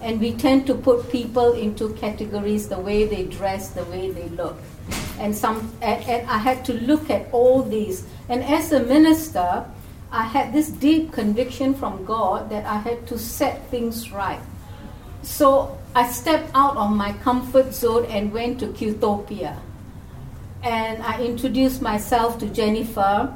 [0.05, 4.29] And we tend to put people into categories the way they dress, the way they
[4.29, 4.57] look.
[5.19, 9.67] And, some, and, and I had to look at all these and as a minister,
[10.11, 14.41] I had this deep conviction from God that I had to set things right.
[15.23, 19.59] So I stepped out of my comfort zone and went to Qtopia.
[20.63, 23.35] And I introduced myself to Jennifer.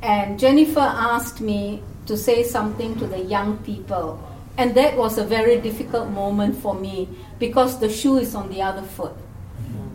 [0.00, 4.18] And Jennifer asked me to say something to the young people.
[4.56, 8.62] And that was a very difficult moment for me because the shoe is on the
[8.62, 9.14] other foot.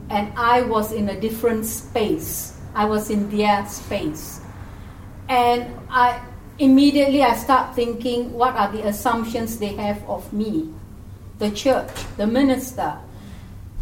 [0.10, 2.60] And I was in a different space.
[2.74, 4.42] I was in their space.
[5.30, 6.22] And I
[6.60, 10.74] immediately I start thinking what are the assumptions they have of me,
[11.38, 12.98] the church, the minister.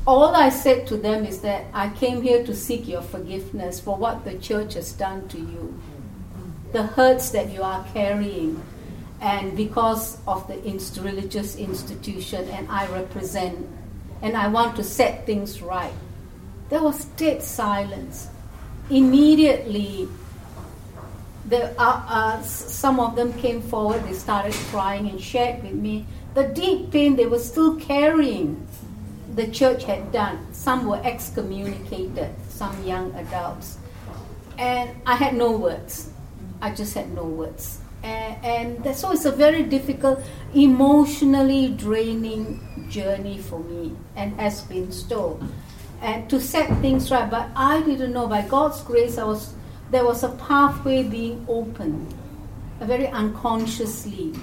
[0.06, 3.96] All I said to them is that I came here to seek your forgiveness for
[3.96, 5.80] what the church has done to you,
[6.74, 8.62] the hurts that you are carrying,
[9.22, 13.68] and because of the inst- religious institution, and I represent,
[14.22, 15.94] and I want to set things right.
[16.70, 18.30] There was dead silence
[18.90, 20.08] immediately
[21.48, 26.06] the, uh, uh, some of them came forward, they started crying and shared with me
[26.34, 28.68] the deep pain they were still carrying
[29.36, 30.54] the church had done.
[30.54, 33.78] Some were excommunicated, some young adults.
[34.58, 36.10] And I had no words.
[36.62, 37.80] I just had no words.
[38.06, 40.22] And, so it's a very difficult,
[40.54, 45.40] emotionally draining journey for me and has been still.
[46.02, 47.30] and to set things right.
[47.30, 48.28] But I didn't know.
[48.28, 49.54] By God's grace, I was
[49.92, 52.14] there was a pathway being opened,
[52.80, 54.34] very unconsciously,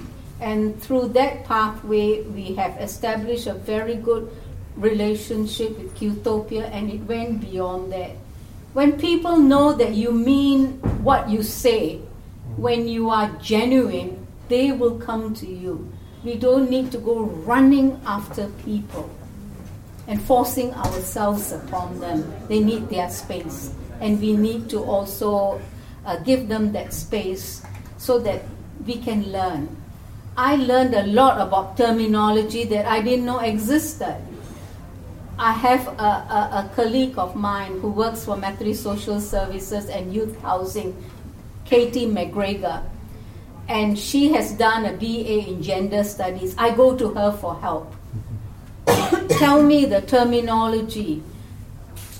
[0.40, 4.30] and through that pathway, we have established a very good
[4.76, 8.10] relationship with Qtopia, and it went beyond that.
[8.72, 12.00] When people know that you mean what you say,
[12.56, 15.90] when you are genuine, they will come to you.
[16.24, 19.10] We don't need to go running after people
[20.06, 22.32] and forcing ourselves upon them.
[22.48, 25.60] They need their space, and we need to also
[26.04, 27.62] uh, give them that space
[27.96, 28.42] so that
[28.86, 29.76] we can learn.
[30.36, 34.16] I learned a lot about terminology that I didn't know existed.
[35.38, 40.14] I have a, a, a colleague of mine who works for Methodist Social Services and
[40.14, 40.96] Youth Housing,
[41.72, 42.84] Katie McGregor,
[43.66, 46.54] and she has done a BA in Gender Studies.
[46.58, 47.94] I go to her for help.
[49.40, 51.22] Tell me the terminology.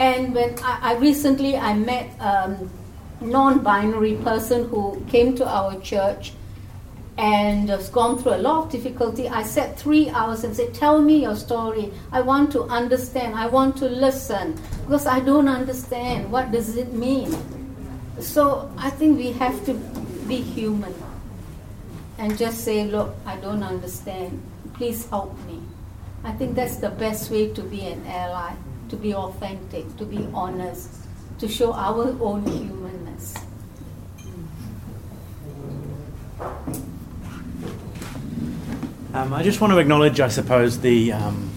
[0.01, 2.71] And when I, I recently I met a um,
[3.21, 6.33] non-binary person who came to our church
[7.19, 9.29] and has gone through a lot of difficulty.
[9.29, 11.93] I sat three hours and said, Tell me your story.
[12.11, 13.35] I want to understand.
[13.35, 16.33] I want to listen because I don't understand.
[16.33, 17.62] What does it mean?
[18.21, 19.75] So I think we have to
[20.29, 20.95] be human
[22.19, 24.43] and just say, Look, I don't understand.
[24.75, 25.61] Please help me.
[26.25, 28.55] I think that's the best way to be an ally,
[28.91, 30.91] to be authentic, to be honest,
[31.39, 33.35] to show our own humanness.
[39.15, 41.13] Um, I just want to acknowledge, I suppose, the.
[41.13, 41.51] Um,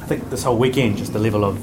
[0.00, 1.58] I think this whole weekend, just the level of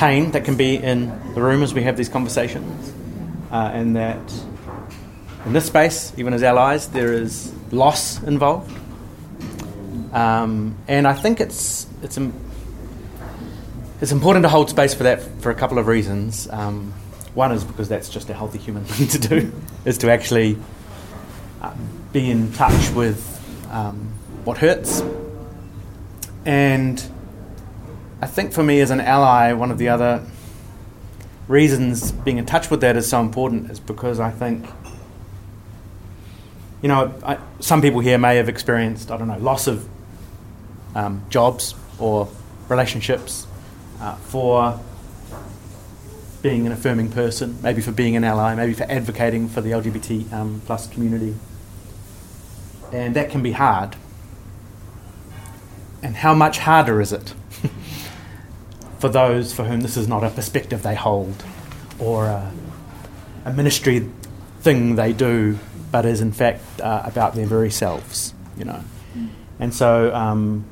[0.00, 2.90] pain that can be in the room as we have these conversations,
[3.52, 4.32] uh, and that
[5.44, 8.74] in this space, even as allies, there is loss involved.
[10.14, 12.18] Um, and I think it's it's
[14.00, 16.48] it's important to hold space for that for a couple of reasons.
[16.50, 16.94] Um,
[17.34, 19.52] one is because that's just a healthy human thing to do,
[19.84, 20.56] is to actually
[21.60, 21.74] uh,
[22.10, 23.20] be in touch with
[23.70, 25.02] um, what hurts.
[26.46, 27.04] And
[28.20, 30.26] I think for me as an ally, one of the other
[31.48, 34.66] reasons being in touch with that is so important is because I think,
[36.82, 39.88] you know, I, some people here may have experienced, I don't know, loss of
[40.94, 42.28] um, jobs or
[42.68, 43.46] relationships
[44.00, 44.78] uh, for
[46.42, 50.32] being an affirming person, maybe for being an ally, maybe for advocating for the LGBT
[50.32, 51.34] um, plus community
[52.92, 53.96] and that can be hard.
[56.02, 57.34] And how much harder is it
[59.00, 61.42] for those for whom this is not a perspective they hold
[61.98, 62.52] or a,
[63.44, 64.08] a ministry
[64.60, 65.58] thing they do,
[65.90, 68.84] but is in fact uh, about their very selves, you know?
[69.58, 70.64] And so, um,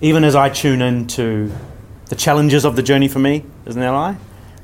[0.00, 1.52] even as I tune into
[2.06, 4.14] the challenges of the journey for me as an ally,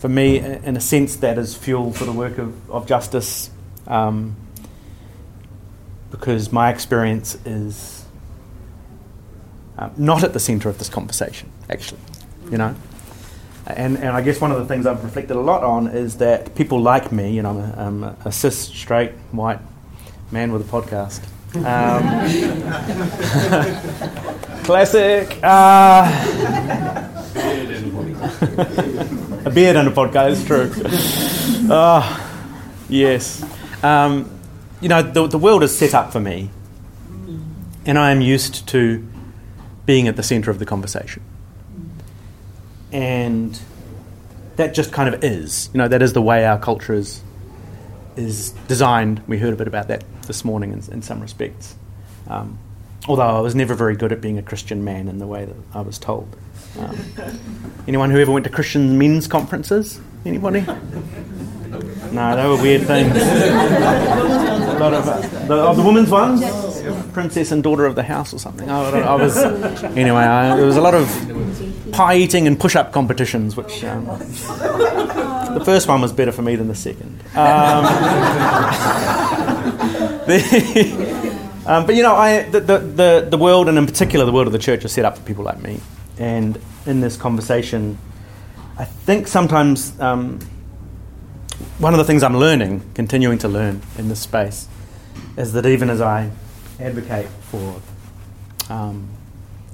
[0.00, 3.50] for me, in a sense, that is fuel for the work of, of justice.
[3.86, 4.36] Um,
[6.10, 8.04] because my experience is
[9.76, 12.00] uh, not at the centre of this conversation, actually,
[12.50, 12.74] you know.
[13.66, 16.54] And, and I guess one of the things I've reflected a lot on is that
[16.54, 19.60] people like me, you know, I'm a, I'm a cis, straight, white
[20.30, 21.20] man with a podcast.
[21.54, 22.02] Um,
[24.64, 25.38] classic.
[25.42, 26.04] Uh,
[29.44, 30.70] a beard and a podcast, true.
[31.70, 32.04] Oh,
[32.88, 33.44] yes.
[33.82, 34.30] Um,
[34.80, 36.50] you know, the, the world is set up for me,
[37.86, 39.06] and I am used to
[39.86, 41.22] being at the centre of the conversation.
[42.92, 43.58] And
[44.56, 45.70] that just kind of is.
[45.72, 47.22] You know, that is the way our culture is,
[48.16, 49.22] is designed.
[49.26, 51.76] We heard a bit about that this morning in, in some respects.
[52.28, 52.58] Um,
[53.08, 55.56] although I was never very good at being a Christian man in the way that
[55.74, 56.36] I was told.
[56.78, 56.98] Um,
[57.88, 60.00] anyone who ever went to Christian men's conferences?
[60.24, 60.60] Anybody?
[62.12, 63.12] No, they were weird things.
[63.16, 66.40] a lot of uh, the, oh, the women's ones,
[67.12, 68.68] princess and daughter of the house or something.
[68.70, 70.22] I, I was anyway.
[70.22, 71.06] I, there was a lot of
[71.92, 76.68] pie eating and push-up competitions, which um, the first one was better for me than
[76.68, 77.20] the second.
[77.34, 77.84] Um,
[80.26, 84.46] the, um, but you know, I, the, the, the world, and in particular the world
[84.46, 85.80] of the church, is set up for people like me.
[86.18, 87.98] And in this conversation,
[88.78, 90.40] I think sometimes um,
[91.78, 94.68] one of the things I'm learning, continuing to learn in this space,
[95.36, 96.30] is that even as I
[96.80, 97.80] advocate for
[98.68, 99.08] um,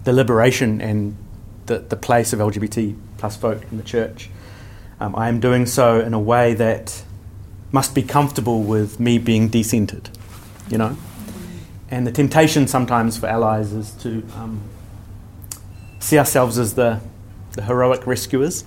[0.04, 1.16] the liberation and
[1.66, 4.28] the, the place of LGBT plus folk in the church,
[5.00, 7.02] um, I am doing so in a way that
[7.72, 10.08] must be comfortable with me being decentered,
[10.68, 10.96] you know?
[11.90, 14.62] And the temptation sometimes for allies is to um,
[15.98, 17.00] see ourselves as the,
[17.52, 18.64] the heroic rescuers.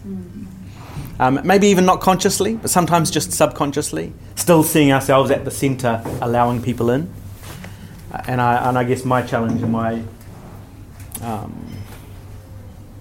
[1.20, 6.02] Um, maybe even not consciously, but sometimes just subconsciously, still seeing ourselves at the centre,
[6.22, 7.12] allowing people in.
[8.12, 10.01] And, I, and I guess my challenge and my
[11.22, 11.78] um,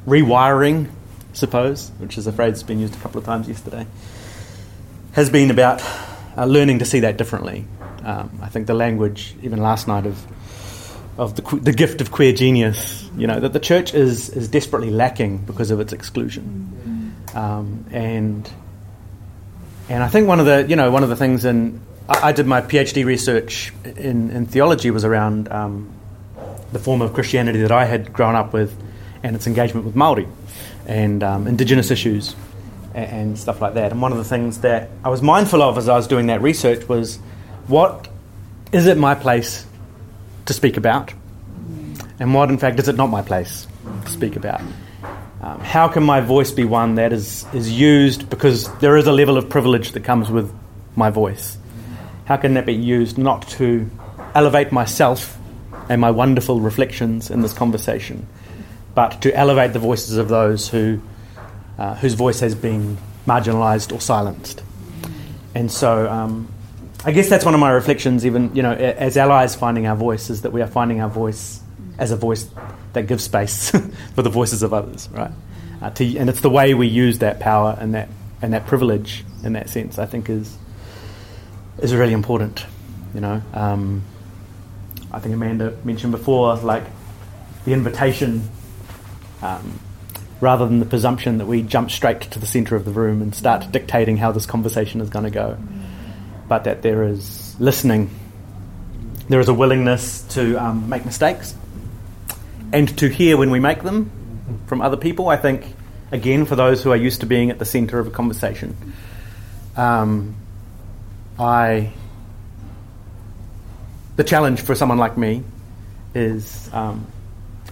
[0.06, 0.88] rewiring,
[1.32, 3.86] suppose, which is a phrase that's been used a couple of times yesterday,
[5.12, 5.82] has been about
[6.36, 7.64] uh, learning to see that differently.
[8.02, 10.24] Um, I think the language, even last night, of
[11.18, 14.90] of the, the gift of queer genius, you know, that the church is is desperately
[14.90, 18.48] lacking because of its exclusion, um, and
[19.88, 22.32] and I think one of the you know one of the things in I, I
[22.32, 25.92] did my PhD research in, in theology was around um,
[26.72, 28.76] the form of Christianity that I had grown up with
[29.22, 30.28] and its engagement with Maori
[30.86, 32.36] and um, Indigenous issues
[32.94, 33.92] and, and stuff like that.
[33.92, 36.42] And one of the things that I was mindful of as I was doing that
[36.42, 37.16] research was
[37.66, 38.08] what
[38.72, 39.66] is it my place
[40.46, 41.12] to speak about,
[42.18, 43.66] and what, in fact, is it not my place
[44.04, 44.60] to speak about?
[45.40, 49.12] Um, how can my voice be one that is, is used because there is a
[49.12, 50.52] level of privilege that comes with
[50.94, 51.58] my voice?
[52.26, 53.90] How can that be used not to
[54.34, 55.38] elevate myself
[55.88, 58.26] and my wonderful reflections in this conversation,
[58.94, 61.00] but to elevate the voices of those who,
[61.78, 64.62] uh, whose voice has been marginalised or silenced?
[65.54, 66.52] And so um,
[67.04, 70.28] I guess that's one of my reflections, even you know, as allies finding our voice,
[70.28, 71.60] is that we are finding our voice
[71.98, 72.50] as a voice
[72.94, 73.70] that gives space
[74.14, 75.30] for the voices of others, right?
[75.80, 78.08] Uh, to, and it's the way we use that power and that
[78.42, 79.98] and that privilege in that sense.
[80.00, 80.58] I think is
[81.78, 82.64] is really important.
[83.14, 84.02] You know, um,
[85.12, 86.84] I think Amanda mentioned before, like
[87.64, 88.48] the invitation.
[89.42, 89.80] Um,
[90.38, 93.34] rather than the presumption that we jump straight to the centre of the room and
[93.34, 95.56] start dictating how this conversation is going to go
[96.48, 98.10] but that there is listening.
[99.28, 101.54] There is a willingness to um, make mistakes
[102.72, 104.10] and to hear when we make them
[104.66, 105.28] from other people.
[105.28, 105.64] I think,
[106.12, 108.76] again, for those who are used to being at the centre of a conversation,
[109.76, 110.36] um,
[111.38, 111.92] I
[114.16, 115.42] the challenge for someone like me
[116.14, 117.06] is um,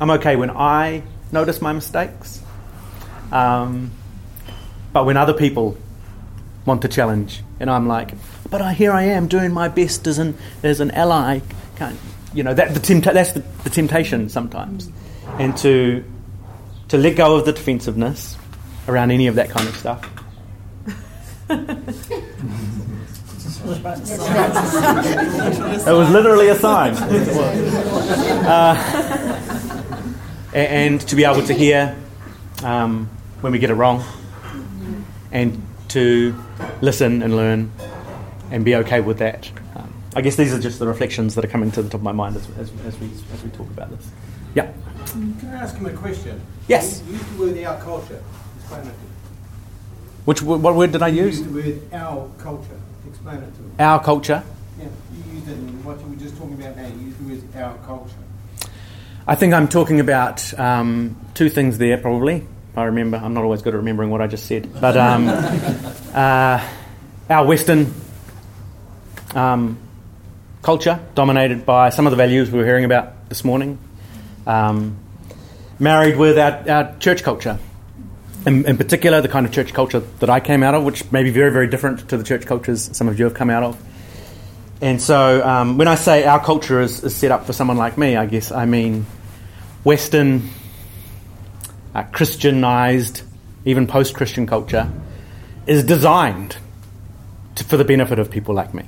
[0.01, 1.03] I'm okay when I
[1.33, 2.43] notice my mistakes,
[3.33, 3.91] um,
[4.93, 5.79] but when other people
[6.67, 8.13] want to challenge, and I'm like,
[8.51, 11.41] but I, here I am doing my best as an as an ally.
[11.77, 11.99] Can't,
[12.35, 14.91] you know that the tempt- that's the, the temptation sometimes,
[15.39, 16.05] and to
[16.89, 18.37] to let go of the defensiveness
[18.87, 20.11] around any of that kind of stuff.
[25.87, 26.95] it was literally a sign.
[28.45, 28.75] Uh,
[30.53, 31.97] and to be able to hear
[32.63, 33.09] um,
[33.41, 34.05] when we get it wrong,
[35.33, 36.35] and to
[36.81, 37.73] listen and learn
[38.51, 39.51] and be okay with that.
[39.75, 42.05] Um, I guess these are just the reflections that are coming to the top of
[42.05, 44.07] my mind as, as, as, we, as we talk about this.
[44.55, 44.71] Yeah.
[45.07, 46.41] Can I ask him a question?
[46.69, 47.03] Yes.
[47.07, 48.23] You used the word our culture.
[48.59, 48.95] Explain it.
[50.25, 51.41] Which what word did I You use?
[51.41, 52.81] used the word our culture.
[53.15, 53.71] Explain it to me.
[53.79, 54.43] Our culture.
[54.77, 56.89] Yeah, you used it in what you were just talking about now.
[56.89, 58.17] You used the our culture.
[59.25, 62.47] I think I'm talking about um, two things there, probably.
[62.73, 65.29] If I remember, I'm not always good at remembering what I just said, but um,
[66.13, 66.69] uh,
[67.31, 67.95] our Western
[69.37, 69.79] um,
[70.63, 73.79] culture, dominated by some of the values we were hearing about this morning,
[74.45, 74.97] um,
[75.79, 77.61] married with our, our church culture.
[78.47, 81.23] In, in particular, the kind of church culture that I came out of, which may
[81.23, 83.83] be very, very different to the church cultures some of you have come out of.
[84.83, 87.97] And so, um, when I say our culture is, is set up for someone like
[87.97, 89.07] me, I guess I mean
[89.83, 90.51] Western,
[91.95, 93.23] uh, Christianized,
[93.65, 94.93] even post Christian culture
[95.67, 96.57] is designed
[97.55, 98.85] to, for the benefit of people like me.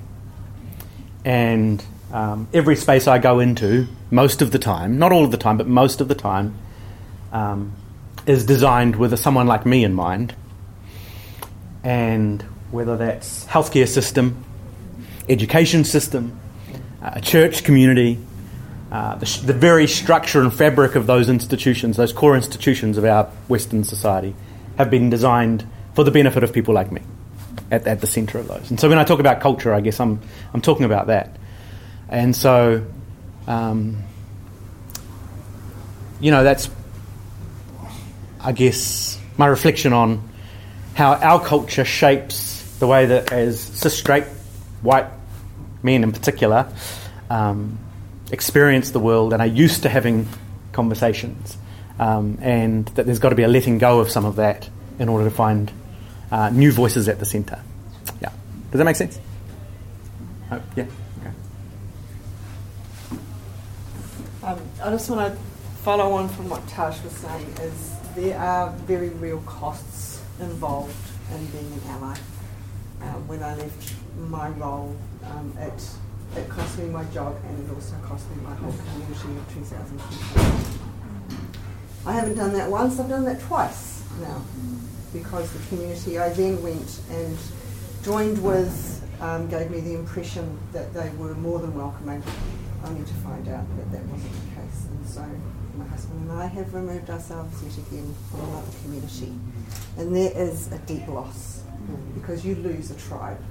[1.24, 1.82] And
[2.12, 5.56] um, every space I go into, most of the time, not all of the time,
[5.56, 6.58] but most of the time,
[7.32, 7.72] um,
[8.26, 10.34] is designed with someone like me in mind.
[11.84, 14.44] And whether that's healthcare system,
[15.28, 16.38] education system,
[17.02, 18.18] uh, a church community,
[18.90, 23.24] uh, the, the very structure and fabric of those institutions, those core institutions of our
[23.48, 24.34] Western society,
[24.78, 27.02] have been designed for the benefit of people like me
[27.70, 28.70] at, at the centre of those.
[28.70, 30.20] And so when I talk about culture, I guess I'm,
[30.52, 31.36] I'm talking about that.
[32.08, 32.84] And so,
[33.46, 34.02] um,
[36.20, 36.68] you know, that's,
[38.46, 40.22] I guess, my reflection on
[40.94, 44.22] how our culture shapes the way that, as cis straight
[44.82, 45.08] white
[45.82, 46.72] men in particular,
[47.28, 47.76] um,
[48.30, 50.28] experience the world and are used to having
[50.70, 51.58] conversations.
[51.98, 54.70] Um, and that there's got to be a letting go of some of that
[55.00, 55.72] in order to find
[56.30, 57.60] uh, new voices at the centre.
[58.22, 58.30] Yeah.
[58.70, 59.18] Does that make sense?
[60.52, 60.84] Oh, yeah.
[64.44, 65.40] Um, I just want to
[65.82, 70.96] follow on from what Tash was saying is there are very real costs involved
[71.32, 72.16] in being an ally.
[73.02, 73.94] Um, when I left
[74.30, 75.90] my role, um, it,
[76.34, 80.80] it cost me my job and it also cost me my whole community of 2015.
[82.06, 84.40] I haven't done that once, I've done that twice now
[85.12, 87.36] because the community I then went and
[88.02, 92.22] joined with um, gave me the impression that they were more than welcoming,
[92.86, 94.86] only to find out that that wasn't the case.
[94.88, 95.24] And so
[95.78, 99.32] my husband and I have removed ourselves yet again from another community.
[99.98, 101.62] And there is a deep loss
[102.14, 103.42] because you lose a tribe,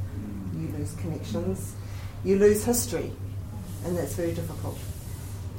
[0.53, 1.75] you lose connections,
[2.23, 3.11] you lose history,
[3.85, 4.77] and that's very difficult.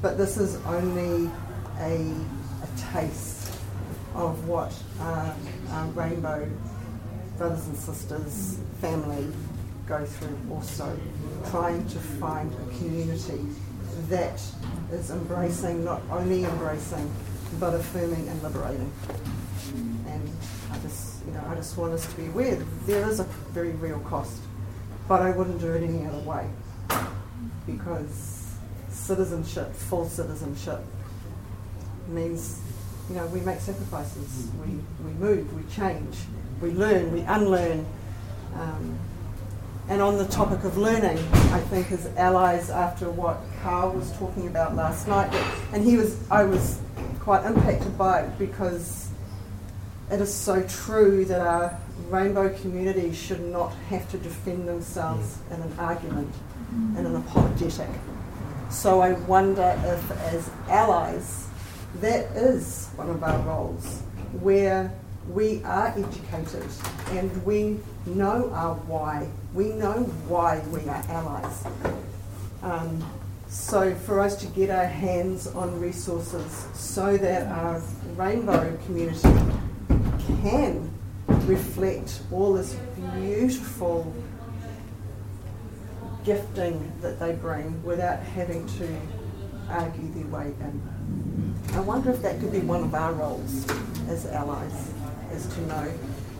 [0.02, 1.30] But this is only
[1.78, 2.12] a,
[2.62, 3.52] a taste
[4.14, 5.32] of what uh,
[5.70, 6.48] uh, Rainbow
[7.36, 9.30] brothers and sisters, family
[9.86, 10.98] go through also,
[11.50, 13.46] trying to find a community
[14.08, 14.42] that
[14.92, 17.10] is embracing, not only embracing,
[17.58, 18.92] but affirming and liberating.
[20.06, 20.30] And
[20.70, 22.56] I just, you know, I just want us to be aware
[22.86, 24.40] there is a very real cost,
[25.08, 26.48] but I wouldn't do it any other way
[27.66, 28.54] because
[28.88, 30.80] citizenship, full citizenship,
[32.08, 32.60] means,
[33.08, 36.16] you know, we make sacrifices, we, we move, we change,
[36.60, 37.84] we learn, we unlearn.
[38.54, 38.98] Um,
[39.88, 41.18] and on the topic of learning,
[41.52, 45.32] I think as allies, after what Carl was talking about last night,
[45.72, 46.80] and he was, I was
[47.20, 49.10] quite impacted by it because
[50.10, 51.78] it is so true that our
[52.08, 55.54] rainbow community should not have to defend themselves mm.
[55.54, 56.34] in an argument,
[56.98, 57.88] in an apologetic.
[58.70, 61.46] So I wonder if, as allies,
[62.00, 64.02] that is one of our roles,
[64.40, 64.92] where
[65.28, 66.66] we are educated
[67.10, 69.28] and we know our why.
[69.56, 71.64] We know why we are allies.
[72.62, 73.02] Um,
[73.48, 77.80] so for us to get our hands on resources so that our
[78.16, 79.30] rainbow community
[80.42, 80.92] can
[81.46, 82.74] reflect all this
[83.14, 84.12] beautiful
[86.26, 89.00] gifting that they bring without having to
[89.70, 91.54] argue their way in.
[91.72, 93.66] I wonder if that could be one of our roles
[94.10, 94.92] as allies
[95.32, 95.90] is to know.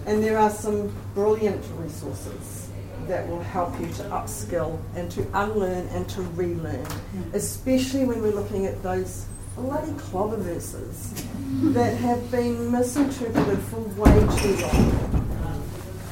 [0.04, 2.65] And there are some brilliant resources
[3.08, 6.86] that will help you to upskill and to unlearn and to relearn,
[7.32, 9.26] especially when we're looking at those
[9.56, 11.24] bloody clobber verses
[11.72, 15.22] that have been misinterpreted for way too long.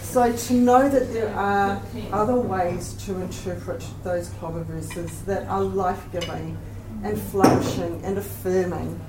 [0.03, 1.83] So to know that there are
[2.13, 6.57] other ways to interpret those clobber verses that are life-giving
[7.03, 9.01] and flourishing and affirming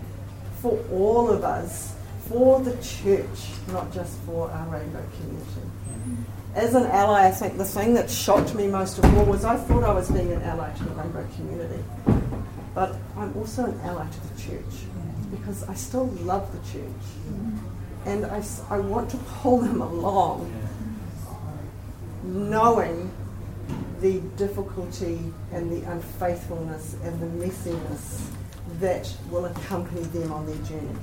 [0.61, 1.93] for all of us
[2.27, 5.61] for the church, not just for our rainbow community.
[6.55, 9.57] As an ally, I think the thing that shocked me most of all was I
[9.57, 11.83] thought I was being an ally to the rainbow community.
[12.73, 14.85] But I'm also an ally to the church
[15.31, 17.05] because I still love the church.
[18.05, 20.49] And I, I want to pull them along,
[22.23, 23.11] knowing
[23.99, 25.19] the difficulty
[25.51, 28.29] and the unfaithfulness and the messiness
[28.79, 30.95] that will accompany them on their journey.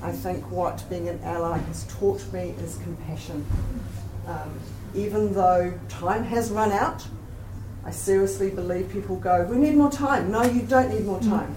[0.00, 3.46] I think what being an ally has taught me is compassion.
[4.26, 4.58] Um,
[4.94, 7.06] even though time has run out,
[7.84, 10.30] I seriously believe people go, We need more time.
[10.30, 11.56] No, you don't need more time.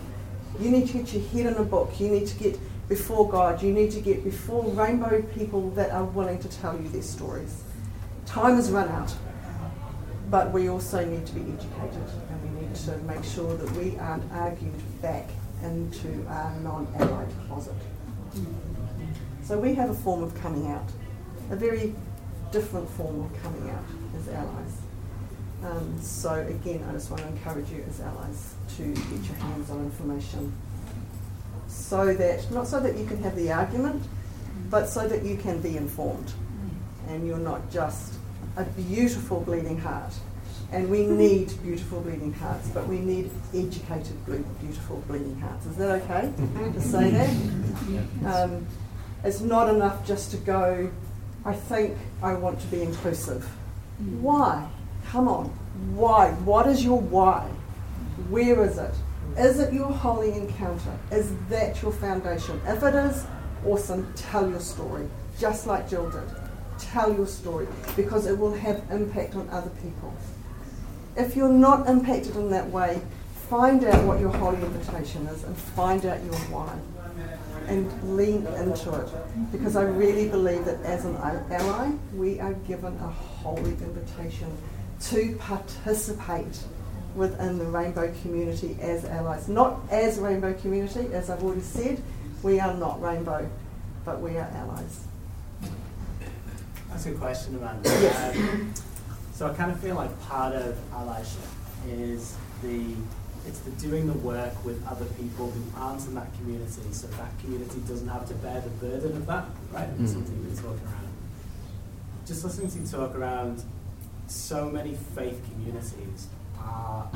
[0.60, 2.00] You need to get your head in a book.
[2.00, 3.62] You need to get before God.
[3.62, 7.64] You need to get before rainbow people that are willing to tell you their stories.
[8.26, 9.14] Time has run out,
[10.30, 13.98] but we also need to be educated and we need to make sure that we
[14.00, 15.30] aren't argued back
[15.64, 17.76] into our non allied closet.
[19.44, 20.90] So we have a form of coming out,
[21.52, 21.94] a very
[22.56, 23.84] different form of coming out
[24.18, 24.78] as allies.
[25.62, 29.70] Um, so again, I just want to encourage you as allies to get your hands
[29.70, 30.54] on information,
[31.68, 34.04] so that not so that you can have the argument,
[34.70, 36.32] but so that you can be informed,
[37.10, 38.14] and you're not just
[38.56, 40.14] a beautiful bleeding heart.
[40.72, 45.66] And we need beautiful bleeding hearts, but we need educated, beautiful bleeding hearts.
[45.66, 46.34] Is that okay
[46.74, 48.34] to say that?
[48.34, 48.66] Um,
[49.26, 50.90] it's not enough just to go,
[51.46, 53.48] I think I want to be inclusive.
[54.02, 54.22] Mm.
[54.22, 54.68] Why?
[55.10, 55.46] Come on.
[55.94, 56.32] Why?
[56.32, 57.48] What is your why?
[58.30, 58.94] Where is it?
[59.38, 60.98] Is it your holy encounter?
[61.12, 62.60] Is that your foundation?
[62.66, 63.26] If it is,
[63.66, 65.08] awesome, tell your story,
[65.40, 66.24] just like Jill did.
[66.80, 70.14] Tell your story because it will have impact on other people.
[71.16, 73.02] If you're not impacted in that way,
[73.50, 76.76] find out what your holy invitation is and find out your why
[77.68, 79.10] and lean into it
[79.52, 84.56] because I really believe that as an ally, we are given a holy invitation
[85.02, 86.60] to participate
[87.16, 89.48] within the rainbow community as allies.
[89.48, 92.02] Not as rainbow community, as I've already said,
[92.44, 93.50] we are not rainbow,
[94.04, 95.06] but we are allies.
[96.90, 97.90] That's a good question, Amanda.
[97.90, 98.38] Yes.
[98.38, 98.74] Um,
[99.34, 101.48] so I kind of feel like part of allyship
[101.90, 102.96] is the
[103.48, 107.38] it's the doing the work with other people who aren't in that community, so that
[107.40, 109.46] community doesn't have to bear the burden of that.
[109.72, 109.90] Right?
[109.98, 110.08] Mm.
[110.08, 111.14] Something we talk around.
[112.26, 113.64] Just listening to you talk around
[114.28, 116.28] so many faith communities
[116.60, 117.10] are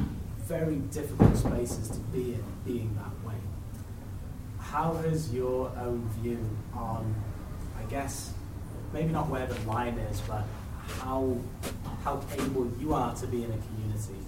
[0.43, 3.36] very difficult spaces to be in, being that way.
[4.59, 6.39] How has your own view
[6.73, 7.15] on,
[7.77, 8.34] I guess,
[8.93, 10.43] maybe not where the line is, but
[10.99, 11.38] how
[12.03, 14.19] how able you are to be in a community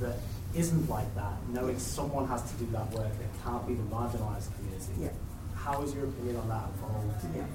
[0.00, 0.16] that
[0.54, 4.54] isn't like that, knowing someone has to do that work that can't be the marginalised
[4.56, 4.92] community.
[4.98, 5.08] Yeah.
[5.54, 7.36] How has your opinion on that evolved?
[7.36, 7.46] Yeah.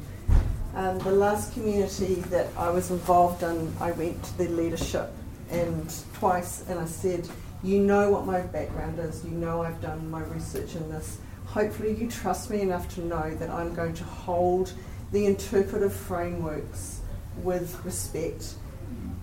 [0.76, 5.12] Um, the last community that I was involved in, I went to the leadership
[5.50, 7.28] and twice, and I said,
[7.64, 9.24] "You know what my background is.
[9.24, 11.18] You know I've done my research in this.
[11.46, 14.74] Hopefully, you trust me enough to know that I'm going to hold
[15.12, 17.00] the interpretive frameworks
[17.42, 18.56] with respect.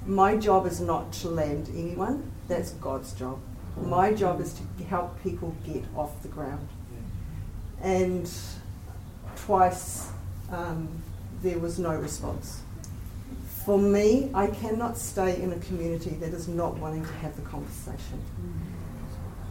[0.06, 2.32] My job is not to land anyone.
[2.48, 3.38] That's God's job.
[3.80, 6.68] My job is to help people get off the ground.
[7.80, 8.30] And
[9.36, 10.08] twice
[10.50, 10.88] um,
[11.42, 12.62] there was no response.
[13.64, 17.42] For me, I cannot stay in a community that is not wanting to have the
[17.42, 18.20] conversation.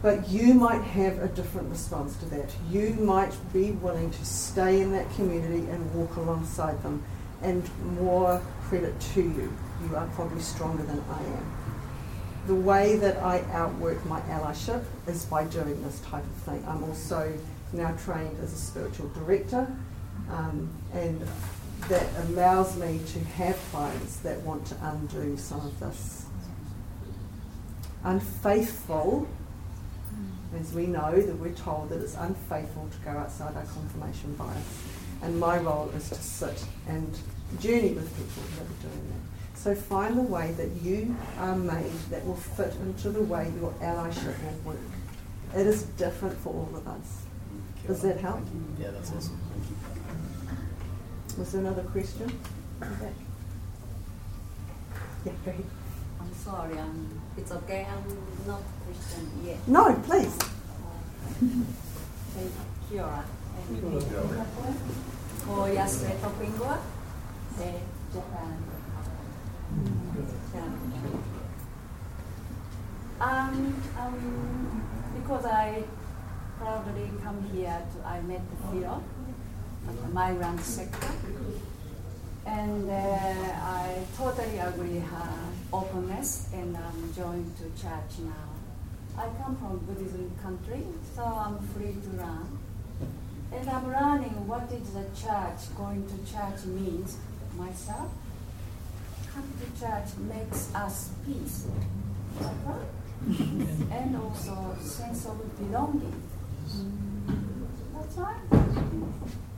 [0.02, 2.50] But you might have a different response to that.
[2.70, 7.02] You might be willing to stay in that community and walk alongside them.
[7.40, 7.68] And
[7.98, 9.52] more credit to you.
[9.88, 11.61] You are probably stronger than I am.
[12.46, 16.64] The way that I outwork my allyship is by doing this type of thing.
[16.66, 17.32] I'm also
[17.72, 19.66] now trained as a spiritual director,
[20.28, 21.24] um, and
[21.88, 26.26] that allows me to have clients that want to undo some of this.
[28.04, 29.28] Unfaithful,
[30.58, 34.82] as we know that we're told that it's unfaithful to go outside our confirmation bias.
[35.22, 37.16] And my role is to sit and
[37.60, 39.31] journey with people that are doing that.
[39.62, 43.70] So find the way that you are made that will fit into the way your
[43.74, 44.80] allyship will work.
[45.54, 47.22] It is different for all of us.
[47.86, 48.40] Does that help?
[48.76, 49.38] Yeah, that's awesome.
[49.52, 51.38] Thank you.
[51.38, 52.40] Was there another question?
[52.82, 53.12] Okay.
[55.26, 55.64] Yeah, go ahead.
[56.20, 59.68] I'm sorry, I'm, it's okay, I'm not Christian yet.
[59.68, 60.36] No, please.
[61.38, 62.52] Thank
[62.90, 63.24] Kia ora.
[65.46, 66.78] Ko Yasue Topingua,
[67.58, 67.80] de
[68.12, 68.71] Japan.
[73.20, 74.82] Um, um,
[75.14, 75.84] because I
[76.58, 78.86] proudly come here to, I met the
[79.88, 81.08] at the migrant sector.
[82.44, 85.32] And uh, I totally agree her
[85.72, 88.52] openness and I'm joined to church now.
[89.16, 92.58] I come from Buddhism country, so I'm free to learn.
[93.52, 97.18] And I'm learning what is the church, going to church means
[97.56, 98.10] myself.
[99.34, 101.66] Come to church makes us peace.
[102.40, 102.86] right?
[103.90, 106.22] and also sense of belonging.
[107.94, 108.50] That's right.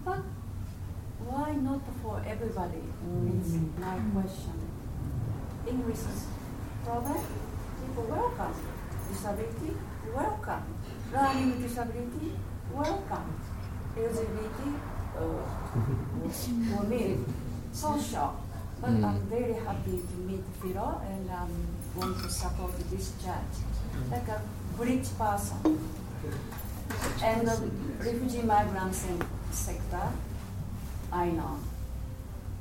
[0.05, 0.21] But
[1.27, 2.83] why not for everybody?
[3.41, 4.55] Is my question.
[5.67, 5.99] English
[6.85, 7.25] problem,
[7.81, 8.55] people welcome.
[9.09, 9.75] Disability,
[10.15, 10.63] welcome.
[11.13, 12.33] Learning disability,
[12.73, 13.41] welcome.
[13.97, 14.61] LGBT,
[15.17, 17.19] uh, for me,
[17.73, 18.44] social.
[18.85, 19.33] But I'm mm.
[19.33, 21.49] very happy to meet Philo and um,
[21.97, 23.55] want to support this church.
[24.11, 24.43] Like a
[24.77, 25.81] bridge person.
[27.25, 30.13] And the refugee migrants se- sector,
[31.11, 31.57] I know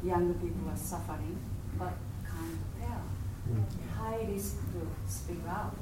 [0.02, 1.38] young people are suffering,
[1.78, 1.92] but
[2.24, 3.04] can't tell.
[3.52, 3.66] Mm.
[3.98, 5.76] High risk to speak out.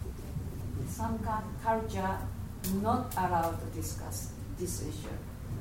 [0.88, 2.18] Some cu- culture
[2.82, 5.18] not allowed to discuss this issue.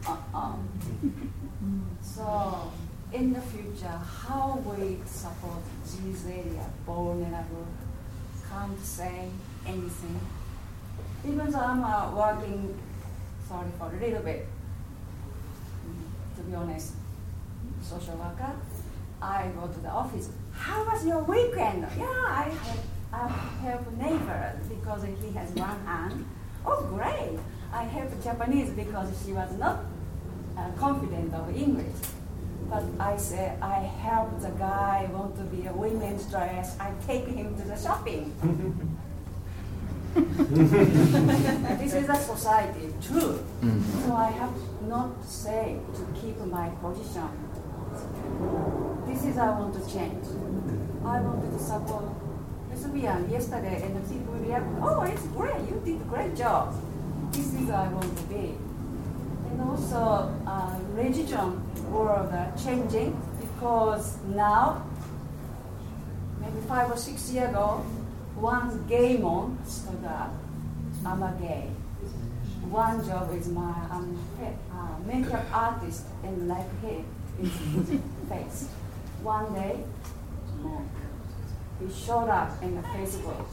[0.09, 0.55] Uh-uh.
[1.63, 1.83] Mm.
[2.01, 2.73] so,
[3.13, 3.99] in the future,
[4.29, 7.67] how we support these area vulnerable,
[8.49, 9.29] can't say
[9.67, 10.21] anything.
[11.27, 12.79] Even though I'm uh, working,
[13.49, 14.47] sorry for a little bit,
[15.87, 16.95] mm, to be honest,
[17.83, 18.53] social worker,
[19.21, 20.31] I go to the office.
[20.53, 21.87] How was your weekend?
[21.99, 22.81] Yeah, I help,
[23.13, 23.29] I
[23.63, 26.25] help neighbor because he has one hand.
[26.65, 27.39] Oh, great!
[27.73, 29.81] I help Japanese because she was not
[30.57, 31.97] uh, confident of English.
[32.71, 36.79] But I say I help the guy want to be a women's dress.
[36.79, 38.33] I take him to the shopping.
[40.15, 43.43] this is a society, true.
[43.61, 44.07] Mm-hmm.
[44.07, 47.29] So I have not say to keep my position.
[49.07, 50.25] This is I want to change.
[51.05, 52.05] I want to support
[52.71, 56.75] lesbian uh, yesterday, and the people react, oh, it's great, you did a great job.
[57.33, 58.55] This is I want to be.
[59.61, 61.61] And also, uh, religion
[61.93, 62.33] world
[62.65, 64.87] changing because now,
[66.41, 67.85] maybe five or six years ago,
[68.37, 70.33] one gay monk stood up.
[71.05, 71.69] I'm a gay.
[72.71, 74.19] One job is my I'm
[74.73, 77.05] uh, makeup artist and like him
[77.43, 77.51] is
[78.31, 78.69] face.
[79.23, 79.85] One day.
[81.81, 83.47] He showed up in the Facebook.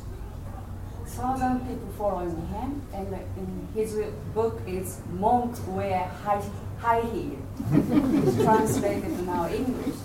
[1.08, 3.96] Thousand people following him, and in his
[4.36, 6.44] book is monks wear high,
[6.80, 7.38] high heel.
[8.44, 9.96] translated now English.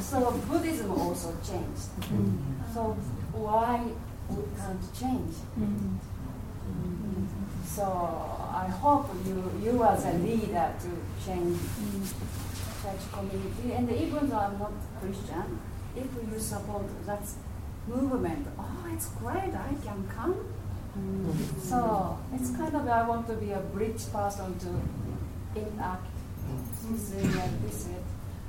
[0.00, 1.88] So Buddhism also changed.
[2.00, 2.74] Mm-hmm.
[2.74, 2.96] So
[3.32, 3.86] why
[4.28, 5.34] we can't change?
[5.58, 5.96] Mm-hmm.
[7.64, 7.84] So
[8.52, 10.90] I hope you, you as a leader to
[11.24, 11.58] change
[12.82, 13.72] church community.
[13.72, 15.60] And even though I'm not Christian,
[15.96, 17.22] if you support that
[17.90, 20.34] movement, oh, it's great, I can come.
[20.98, 21.60] Mm.
[21.60, 26.90] So it's kind of, I want to be a bridge person to interact mm.
[26.90, 28.02] this way and this way.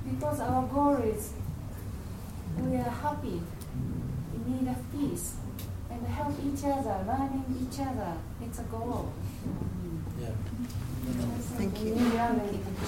[0.10, 1.34] Because our goal is
[2.58, 3.42] we are happy,
[4.34, 5.36] we need a peace,
[5.90, 8.14] and help each other, learning each other.
[8.42, 9.14] It's a goal.
[10.20, 10.30] Yeah.
[11.58, 11.96] Thank you.
[11.96, 12.42] New Zealand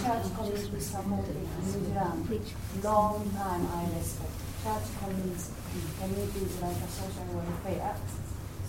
[0.03, 2.41] church community supported New Zealand.
[2.83, 4.31] Long time I respect
[4.63, 5.51] church communities,
[5.99, 7.95] communities like a social welfare.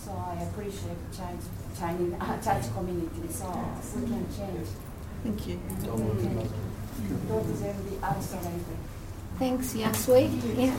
[0.04, 1.48] So I appreciate Chinese,
[1.78, 3.28] Chinese uh, church community.
[3.30, 3.46] So
[3.96, 4.68] we can change.
[5.22, 5.60] Thank you.
[5.84, 8.78] Don't be isolated.
[9.38, 10.30] Thanks, Yasui.
[10.56, 10.76] Yeah.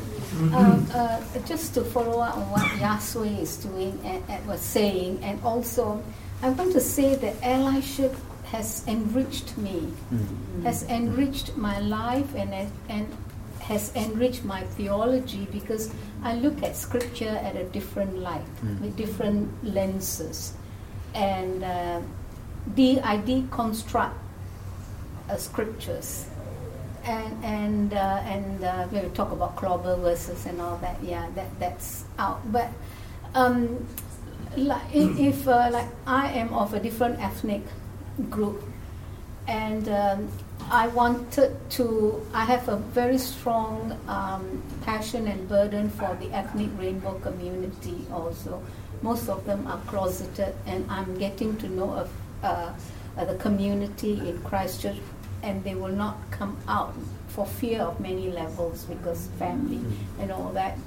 [0.56, 5.22] Um, uh, just to follow up on what Yasui is doing and, and was saying,
[5.24, 6.02] and also
[6.42, 8.16] I want to say that allyship
[8.46, 9.92] has enriched me,
[10.64, 13.08] has enriched my life, and and
[13.68, 15.92] has enriched my theology because
[16.24, 18.46] I look at scripture at a different light,
[18.82, 20.54] with different lenses,
[21.14, 22.02] and uh,
[22.76, 24.14] de- I deconstruct
[25.30, 26.28] uh, scriptures.
[27.06, 30.98] And and uh, and uh, we talk about clobber verses and all that.
[31.04, 32.42] Yeah, that that's out.
[32.52, 32.70] But
[33.36, 33.86] um,
[34.58, 37.62] like if, if uh, like I am of a different ethnic
[38.30, 38.64] group,
[39.48, 40.30] and um,
[40.72, 42.26] I wanted to.
[42.34, 48.06] I have a very strong um, passion and burden for the ethnic rainbow community.
[48.12, 48.64] Also,
[49.02, 52.10] most of them are closeted, and I'm getting to know of
[52.44, 52.74] uh,
[53.24, 54.98] the community in Christchurch
[55.46, 56.94] and they will not come out
[57.28, 59.80] for fear of many levels because family
[60.20, 60.78] and all that.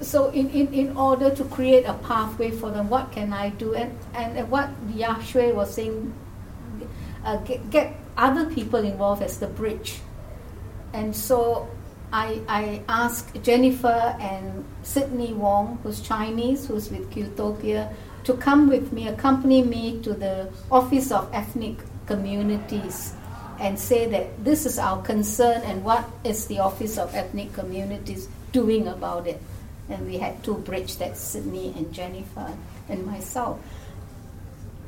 [0.00, 3.74] So in, in, in order to create a pathway for them, what can I do?
[3.74, 6.14] And, and what Yashue was saying,
[7.24, 10.00] uh, get, get other people involved as the bridge.
[10.92, 11.68] And so
[12.12, 17.92] I, I asked Jennifer and Sydney Wong, who's Chinese, who's with Qtopia,
[18.24, 23.14] to come with me, accompany me to the Office of Ethnic Communities
[23.60, 28.28] and say that this is our concern and what is the Office of Ethnic Communities
[28.52, 29.40] doing about it.
[29.88, 32.52] And we had two bridge that's Sydney and Jennifer
[32.88, 33.60] and myself.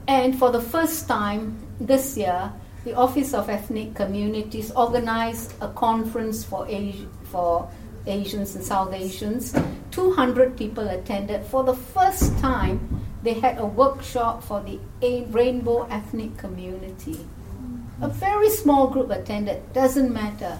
[0.06, 2.52] And for the first time this year,
[2.84, 7.68] the Office of Ethnic Communities organized a conference for, Asi- for
[8.06, 9.54] Asians and South Asians.
[9.90, 11.44] 200 people attended.
[11.46, 17.18] For the first time, they had a workshop for the A- Rainbow Ethnic Community.
[18.00, 20.56] A very small group attended, doesn't matter.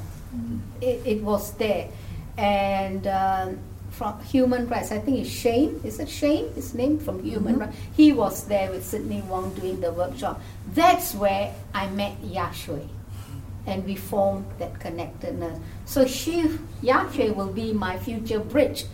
[0.81, 1.89] It, it was there.
[2.37, 3.59] And um,
[3.91, 6.53] from Human Rights, I think it's Shane, is it Shane?
[6.55, 7.77] His name from Human Rights.
[7.97, 10.41] He was there with Sydney Wong doing the workshop.
[10.75, 12.89] That's where I met Yashui.
[13.67, 15.59] And we formed that connectedness.
[15.85, 16.43] So she,
[16.83, 18.87] Yashui will be my future bridge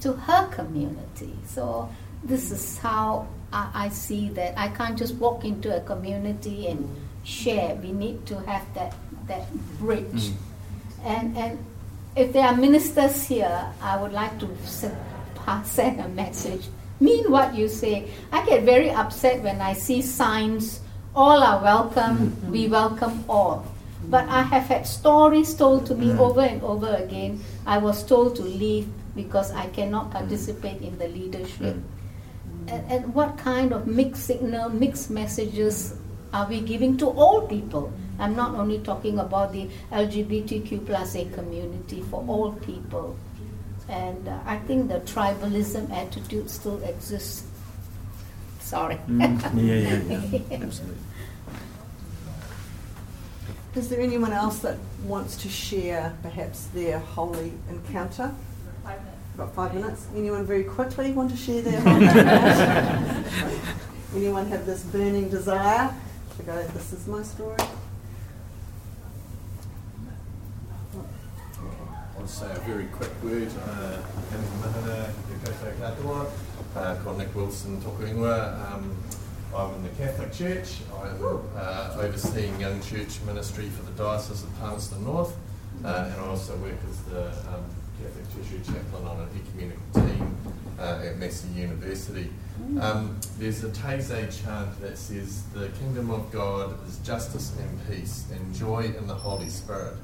[0.00, 1.36] to her community.
[1.46, 1.88] So
[2.24, 4.58] this is how I, I see that.
[4.58, 6.88] I can't just walk into a community and
[7.24, 7.74] share.
[7.76, 8.94] We need to have that
[9.28, 10.30] that bridge.
[10.30, 10.34] Mm.
[11.04, 11.64] And and
[12.16, 14.90] if there are ministers here, I would like to s-
[15.34, 16.68] pass send a message.
[17.00, 18.10] Mean what you say.
[18.32, 20.80] I get very upset when I see signs.
[21.14, 22.30] All are welcome.
[22.30, 22.50] Mm-hmm.
[22.52, 23.66] We welcome all.
[24.04, 26.20] But I have had stories told to me mm-hmm.
[26.20, 27.42] over and over again.
[27.66, 28.86] I was told to leave
[29.16, 30.18] because I cannot mm-hmm.
[30.18, 31.76] participate in the leadership.
[32.68, 35.94] And, and what kind of mixed signal, mixed messages
[36.32, 37.92] are we giving to all people?
[38.20, 43.16] I'm not only talking about the LGBTQ plus A community, for all people.
[43.88, 47.49] And uh, I think the tribalism attitude still exists.
[48.70, 48.94] Sorry.
[49.08, 50.62] Mm, yeah, yeah, yeah.
[50.62, 51.02] Absolutely.
[53.74, 58.32] Is there anyone else that wants to share perhaps their holy encounter?
[59.34, 60.06] About five minutes.
[60.14, 63.24] Anyone very quickly want to share their holy encounter?
[64.14, 65.92] Anyone have this burning desire
[66.36, 67.58] to go, this is my story?
[72.16, 73.50] I'll say a very quick word.
[73.66, 74.00] Uh,
[76.74, 78.72] Mahana, Te Koutou Katoa, uh, called Nick Wilson, Toku Ingoa.
[78.72, 78.96] Um,
[79.54, 80.78] I'm in the Catholic Church.
[81.02, 81.24] I'm
[81.56, 85.36] uh, overseeing young church ministry for the Diocese of Palmerston North,
[85.84, 87.64] uh, and I also work as the um,
[88.00, 90.36] Catholic Tertiary Chaplain on an ecumenical team
[90.78, 92.30] uh, at Massey University.
[92.80, 98.26] Um, there's a Taizé chant that says, The kingdom of God is justice and peace,
[98.32, 99.94] and joy in the Holy Spirit.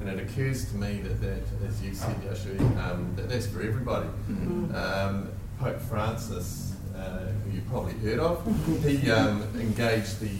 [0.00, 3.60] And it occurs to me that, that as you said, Yashui, um, that that's for
[3.60, 4.06] everybody.
[4.30, 4.74] Mm-hmm.
[4.74, 5.28] Um,
[5.58, 8.44] Pope Francis, uh, who you've probably heard of,
[8.84, 10.30] he um, engaged the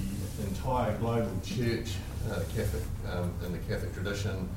[0.46, 1.94] entire global church,
[2.30, 4.48] uh, Catholic, um, in the Catholic tradition,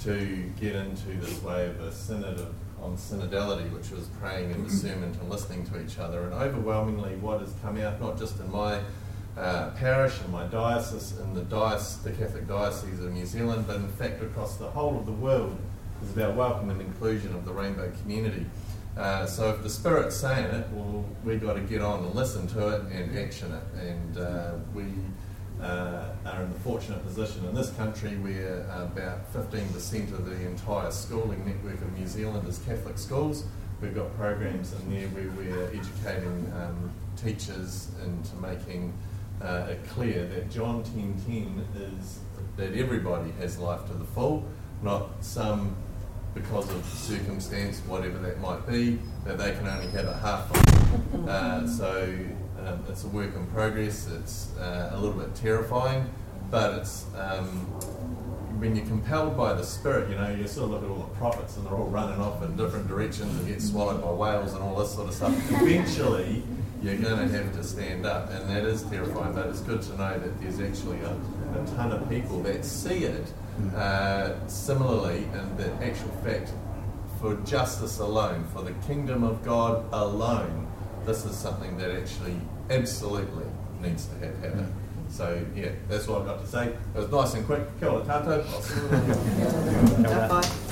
[0.00, 4.66] to get into this way of a synod of, on synodality, which was praying and
[4.66, 6.22] discernment and listening to each other.
[6.22, 8.80] And overwhelmingly, what has come out, not just in my
[9.36, 13.76] uh, parish and my diocese in the, diocese, the Catholic Diocese of New Zealand, but
[13.76, 15.58] in fact across the whole of the world,
[16.02, 18.46] is about welcome and inclusion of the rainbow community.
[18.96, 22.46] Uh, so if the Spirit's saying it, well, we've got to get on and listen
[22.48, 23.82] to it and action it.
[23.82, 24.84] And uh, we
[25.60, 30.90] uh, are in the fortunate position in this country where about 15% of the entire
[30.90, 33.44] schooling network of New Zealand is Catholic schools.
[33.82, 38.94] We've got programs in there where we're educating um, teachers into making
[39.42, 42.20] uh, it clear that John 10.10 is
[42.56, 44.46] that everybody has life to the full,
[44.82, 45.76] not some
[46.36, 50.50] because of circumstance, whatever that might be, that they can only have a half.
[51.26, 52.14] Uh, so
[52.64, 54.08] um, it's a work in progress.
[54.08, 56.08] It's uh, a little bit terrifying,
[56.50, 57.66] but it's um,
[58.58, 61.16] when you're compelled by the Spirit, you know, you sort of look at all the
[61.16, 64.62] prophets and they're all running off in different directions and get swallowed by whales and
[64.62, 65.50] all this sort of stuff.
[65.62, 66.42] Eventually,
[66.82, 69.34] you're going to have to stand up, and that is terrifying.
[69.34, 71.16] But it's good to know that there's actually a,
[71.56, 73.32] a ton of people that see it
[73.74, 76.52] uh, similarly, and the actual fact
[77.20, 80.66] for justice alone, for the kingdom of God alone,
[81.04, 82.36] this is something that actually
[82.70, 83.46] absolutely
[83.80, 84.74] needs to have happen.
[85.08, 86.66] So yeah, that's what I've got to say.
[86.68, 87.62] It was nice and quick.
[87.78, 88.44] Kia ora tātou.
[90.30, 90.62] I'll see.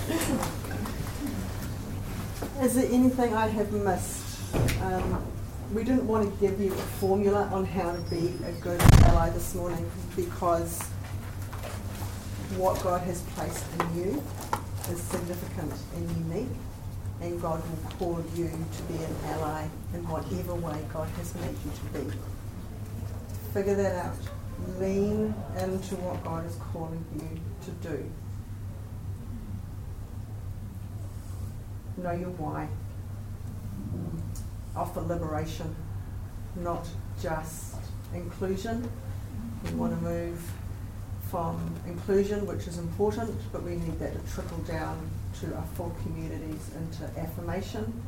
[2.64, 4.22] Is there anything I have missed?
[4.82, 5.33] Um,
[5.72, 9.30] we didn't want to give you a formula on how to be a good ally
[9.30, 10.82] this morning because
[12.56, 14.22] what God has placed in you
[14.90, 16.56] is significant and unique,
[17.20, 21.56] and God will call you to be an ally in whatever way God has made
[21.64, 22.16] you to be.
[23.52, 24.16] Figure that out.
[24.78, 28.10] Lean into what God is calling you to do.
[31.96, 32.68] Know your why.
[34.76, 35.74] Offer liberation,
[36.56, 36.86] not
[37.22, 37.76] just
[38.12, 38.88] inclusion.
[39.64, 40.40] We want to move
[41.30, 44.98] from inclusion, which is important, but we need that to trickle down
[45.40, 48.02] to our full communities into affirmation,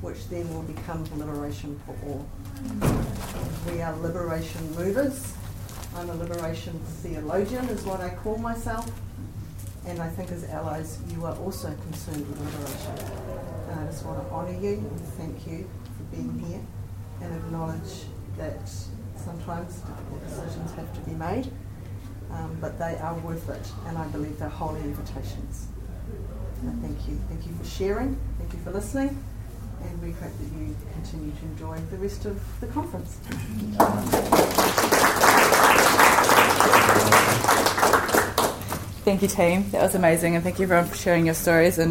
[0.00, 2.26] which then will become liberation for all.
[3.70, 5.34] We are liberation movers.
[5.96, 8.90] I'm a liberation theologian, is what I call myself.
[9.86, 13.12] And I think as allies, you are also concerned with liberation.
[13.70, 15.68] And I just want to honour you and thank you
[16.12, 16.60] being here
[17.20, 18.04] and acknowledge
[18.38, 18.68] that
[19.16, 21.50] sometimes difficult decisions have to be made
[22.32, 25.68] um, but they are worth it, and I believe they're holy invitations.
[26.80, 27.20] thank you.
[27.28, 28.18] Thank you for sharing.
[28.38, 29.22] Thank you for listening,
[29.82, 33.18] and we hope that you continue to enjoy the rest of the conference.
[39.04, 39.68] Thank you, team.
[39.70, 41.90] That was amazing, and thank you everyone for sharing your stories and